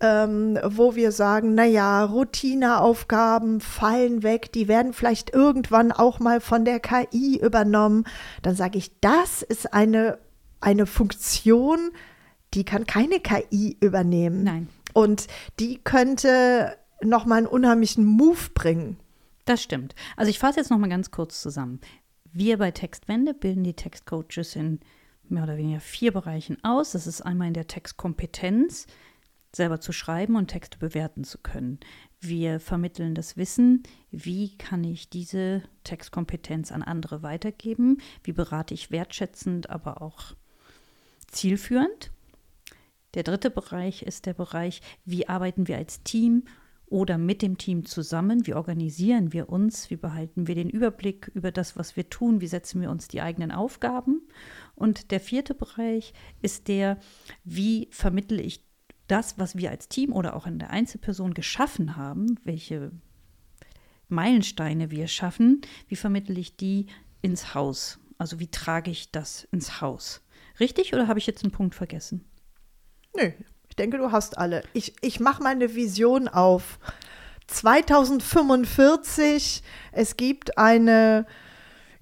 ähm, 0.00 0.58
wo 0.64 0.94
wir 0.94 1.10
sagen, 1.10 1.54
naja, 1.54 2.04
Routineaufgaben 2.04 3.60
fallen 3.60 4.22
weg, 4.22 4.52
die 4.52 4.68
werden 4.68 4.92
vielleicht 4.92 5.34
irgendwann 5.34 5.90
auch 5.90 6.20
mal 6.20 6.40
von 6.40 6.64
der 6.64 6.78
KI 6.78 7.40
übernommen. 7.42 8.04
Dann 8.42 8.54
sage 8.54 8.78
ich, 8.78 9.00
das 9.00 9.42
ist 9.42 9.72
eine, 9.72 10.18
eine 10.60 10.86
Funktion, 10.86 11.90
die 12.54 12.64
kann 12.64 12.86
keine 12.86 13.18
KI 13.20 13.76
übernehmen. 13.80 14.44
Nein. 14.44 14.68
Und 14.96 15.26
die 15.60 15.76
könnte 15.76 16.78
nochmal 17.02 17.36
einen 17.36 17.46
unheimlichen 17.46 18.06
Move 18.06 18.48
bringen. 18.54 18.98
Das 19.44 19.62
stimmt. 19.62 19.94
Also 20.16 20.30
ich 20.30 20.38
fasse 20.38 20.58
jetzt 20.58 20.70
noch 20.70 20.78
mal 20.78 20.88
ganz 20.88 21.10
kurz 21.10 21.42
zusammen. 21.42 21.82
Wir 22.32 22.56
bei 22.56 22.70
Textwende 22.70 23.34
bilden 23.34 23.62
die 23.62 23.74
Textcoaches 23.74 24.56
in 24.56 24.80
mehr 25.28 25.42
oder 25.42 25.58
weniger 25.58 25.80
vier 25.80 26.12
Bereichen 26.12 26.64
aus. 26.64 26.92
Das 26.92 27.06
ist 27.06 27.20
einmal 27.20 27.48
in 27.48 27.52
der 27.52 27.66
Textkompetenz, 27.66 28.86
selber 29.54 29.82
zu 29.82 29.92
schreiben 29.92 30.34
und 30.34 30.46
Texte 30.46 30.78
bewerten 30.78 31.24
zu 31.24 31.36
können. 31.36 31.78
Wir 32.18 32.58
vermitteln 32.58 33.14
das 33.14 33.36
Wissen, 33.36 33.82
wie 34.10 34.56
kann 34.56 34.82
ich 34.82 35.10
diese 35.10 35.62
Textkompetenz 35.84 36.72
an 36.72 36.82
andere 36.82 37.22
weitergeben, 37.22 37.98
wie 38.24 38.32
berate 38.32 38.72
ich 38.72 38.90
wertschätzend, 38.90 39.68
aber 39.68 40.00
auch 40.00 40.34
zielführend. 41.28 42.12
Der 43.16 43.22
dritte 43.22 43.50
Bereich 43.50 44.02
ist 44.02 44.26
der 44.26 44.34
Bereich, 44.34 44.82
wie 45.06 45.26
arbeiten 45.26 45.66
wir 45.66 45.78
als 45.78 46.02
Team 46.02 46.44
oder 46.84 47.16
mit 47.16 47.40
dem 47.40 47.56
Team 47.56 47.86
zusammen, 47.86 48.46
wie 48.46 48.52
organisieren 48.52 49.32
wir 49.32 49.48
uns, 49.48 49.88
wie 49.88 49.96
behalten 49.96 50.46
wir 50.46 50.54
den 50.54 50.68
Überblick 50.68 51.30
über 51.34 51.50
das, 51.50 51.76
was 51.76 51.96
wir 51.96 52.10
tun, 52.10 52.42
wie 52.42 52.46
setzen 52.46 52.82
wir 52.82 52.90
uns 52.90 53.08
die 53.08 53.22
eigenen 53.22 53.52
Aufgaben. 53.52 54.20
Und 54.74 55.10
der 55.10 55.20
vierte 55.20 55.54
Bereich 55.54 56.12
ist 56.42 56.68
der, 56.68 56.98
wie 57.42 57.88
vermittle 57.90 58.42
ich 58.42 58.62
das, 59.06 59.38
was 59.38 59.56
wir 59.56 59.70
als 59.70 59.88
Team 59.88 60.12
oder 60.12 60.36
auch 60.36 60.46
in 60.46 60.58
der 60.58 60.68
Einzelperson 60.68 61.32
geschaffen 61.32 61.96
haben, 61.96 62.38
welche 62.44 62.92
Meilensteine 64.08 64.90
wir 64.90 65.08
schaffen, 65.08 65.62
wie 65.88 65.96
vermittle 65.96 66.38
ich 66.38 66.58
die 66.58 66.84
ins 67.22 67.54
Haus? 67.54 67.98
Also 68.18 68.40
wie 68.40 68.50
trage 68.50 68.90
ich 68.90 69.10
das 69.10 69.48
ins 69.52 69.80
Haus? 69.80 70.22
Richtig 70.60 70.92
oder 70.92 71.08
habe 71.08 71.18
ich 71.18 71.26
jetzt 71.26 71.44
einen 71.44 71.52
Punkt 71.52 71.74
vergessen? 71.74 72.26
Nö, 73.16 73.30
ich 73.68 73.76
denke, 73.76 73.98
du 73.98 74.10
hast 74.12 74.38
alle. 74.38 74.62
Ich, 74.72 74.94
ich 75.00 75.18
mache 75.20 75.42
mal 75.42 75.50
eine 75.50 75.74
Vision 75.74 76.28
auf. 76.28 76.78
2045, 77.46 79.62
es 79.92 80.16
gibt 80.16 80.56
eine 80.58 81.26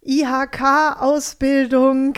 IHK-Ausbildung, 0.03 2.14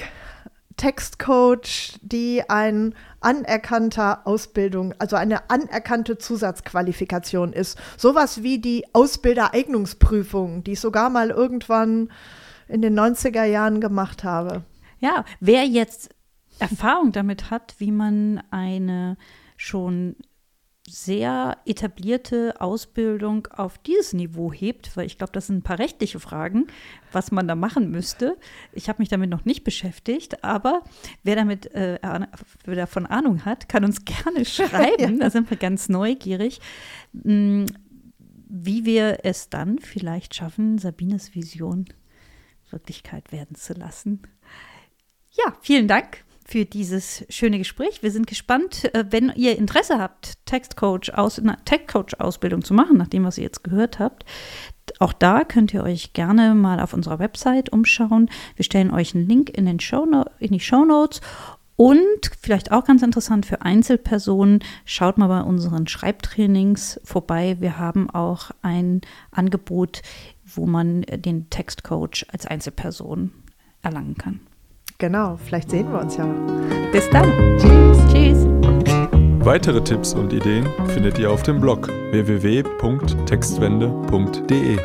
Textcoach, 0.76 1.98
die 2.02 2.42
ein 2.48 2.94
anerkannter 3.20 4.26
Ausbildung, 4.26 4.94
also 4.98 5.16
eine 5.16 5.50
anerkannte 5.50 6.18
Zusatzqualifikation 6.18 7.52
ist. 7.52 7.78
Sowas 7.96 8.42
wie 8.42 8.59
die 8.59 8.85
Ausbildereignungsprüfung, 8.92 10.64
die 10.64 10.72
es 10.72 10.80
sogar 10.80 11.11
mal 11.11 11.30
irgendwann 11.30 12.11
in 12.68 12.82
den 12.82 12.98
90er 12.98 13.44
Jahren 13.44 13.80
gemacht 13.80 14.24
habe. 14.24 14.64
Ja, 15.00 15.24
wer 15.40 15.64
jetzt 15.64 16.11
Erfahrung 16.59 17.12
damit 17.12 17.51
hat, 17.51 17.75
wie 17.79 17.92
man 17.92 18.42
eine 18.51 19.16
schon 19.57 20.16
sehr 20.88 21.59
etablierte 21.66 22.61
Ausbildung 22.61 23.49
auf 23.49 23.79
dieses 23.79 24.12
Niveau 24.12 24.53
hebt, 24.53 24.97
weil 24.97 25.07
ich 25.07 25.19
glaube, 25.19 25.33
das 25.33 25.49
sind 25.49 25.59
ein 25.59 25.62
paar 25.62 25.79
rechtliche 25.79 26.21
Fragen, 26.21 26.69
was 27.11 27.33
man 27.33 27.49
da 27.49 27.57
machen 27.57 27.90
müsste. 27.90 28.37
Ich 28.73 28.88
habe 28.88 29.03
mich 29.03 29.09
damit 29.09 29.29
noch 29.29 29.45
nicht 29.45 29.64
beschäftigt, 29.64 30.45
aber 30.45 30.83
wer 31.25 31.35
damit 31.35 31.75
äh, 31.75 31.99
wer 32.64 32.77
davon 32.77 33.07
Ahnung 33.07 33.45
hat, 33.45 33.69
kann 33.69 33.85
uns 33.85 34.05
gerne 34.05 34.45
schreiben. 34.45 35.14
ja. 35.14 35.25
Da 35.25 35.31
sind 35.31 35.51
wir 35.51 35.57
ganz 35.57 35.88
neugierig, 35.88 36.61
hm, 37.21 37.66
wie 38.49 38.85
wir 38.85 39.21
es 39.25 39.51
dann 39.51 39.79
vielleicht 39.81 40.35
schaffen, 40.35 40.79
Sabines 40.79 41.35
Vision 41.35 41.87
Wirklichkeit 42.71 43.33
werden 43.33 43.57
zu 43.57 43.75
lassen. 43.75 44.23
Ja, 45.33 45.53
vielen 45.61 45.88
Dank 45.88 46.25
für 46.46 46.64
dieses 46.64 47.24
schöne 47.28 47.59
Gespräch. 47.59 48.02
Wir 48.02 48.12
sind 48.12 48.26
gespannt, 48.26 48.85
äh, 48.94 49.04
wenn 49.11 49.32
ihr 49.35 49.59
Interesse 49.59 49.98
habt, 49.98 50.35
Textcoach 50.46 51.12
aus, 51.12 51.38
eine 51.38 51.56
Tech-Coach-Ausbildung 51.64 52.62
zu 52.62 52.72
machen, 52.72 52.96
nach 52.96 53.09
dem, 53.09 53.24
was 53.24 53.37
ihr 53.37 53.44
jetzt 53.44 53.64
gehört 53.64 53.98
habt. 53.98 54.24
Auch 55.00 55.12
da 55.12 55.42
könnt 55.42 55.74
ihr 55.74 55.82
euch 55.82 56.12
gerne 56.12 56.54
mal 56.54 56.78
auf 56.78 56.92
unserer 56.92 57.18
Website 57.18 57.72
umschauen. 57.72 58.30
Wir 58.54 58.64
stellen 58.64 58.92
euch 58.92 59.14
einen 59.14 59.28
Link 59.28 59.50
in, 59.50 59.66
den 59.66 59.80
Show 59.80 60.06
in 60.38 60.52
die 60.52 60.61
Show 60.61 60.85
Notes. 60.85 61.20
Und 61.74 62.30
vielleicht 62.40 62.72
auch 62.72 62.85
ganz 62.85 63.02
interessant 63.02 63.44
für 63.44 63.61
Einzelpersonen, 63.62 64.61
schaut 64.87 65.18
mal 65.18 65.26
bei 65.26 65.42
unseren 65.42 65.87
Schreibtrainings 65.87 67.00
vorbei. 67.04 67.56
Wir 67.61 67.78
haben 67.78 68.09
auch 68.09 68.50
ein 68.62 69.02
Angebot, 69.30 70.00
wo 70.44 70.64
man 70.64 71.02
den 71.02 71.50
Textcoach 71.50 72.24
als 72.32 72.46
Einzelperson 72.46 73.32
erlangen 73.82 74.16
kann. 74.16 74.40
Genau, 74.98 75.38
vielleicht 75.44 75.70
sehen 75.70 75.92
wir 75.92 76.00
uns 76.00 76.16
ja. 76.16 76.24
Bis 76.90 77.09
dann. 77.11 77.30
Tschüss. 77.59 77.98
Tschüss. 78.12 78.46
Weitere 79.44 79.85
Tipps 79.85 80.14
und 80.14 80.32
Ideen 80.32 80.66
findet 80.88 81.18
ihr 81.18 81.30
auf 81.30 81.42
dem 81.42 81.61
Blog 81.61 81.88
www.textwende.de. 82.11 84.78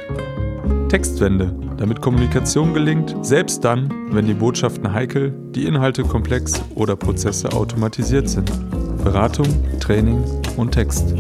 Textwende, 0.90 1.56
damit 1.78 2.02
Kommunikation 2.02 2.74
gelingt, 2.74 3.16
selbst 3.22 3.64
dann, 3.64 3.90
wenn 4.12 4.26
die 4.28 4.34
Botschaften 4.34 4.92
heikel, 4.94 5.34
die 5.56 5.66
Inhalte 5.66 6.04
komplex 6.04 6.62
oder 6.76 6.98
Prozesse 6.98 7.54
automatisiert 7.54 8.28
sind. 8.28 8.52
Beratung, 9.04 9.48
Training 9.80 10.22
und 10.58 10.74
Text. 10.74 11.16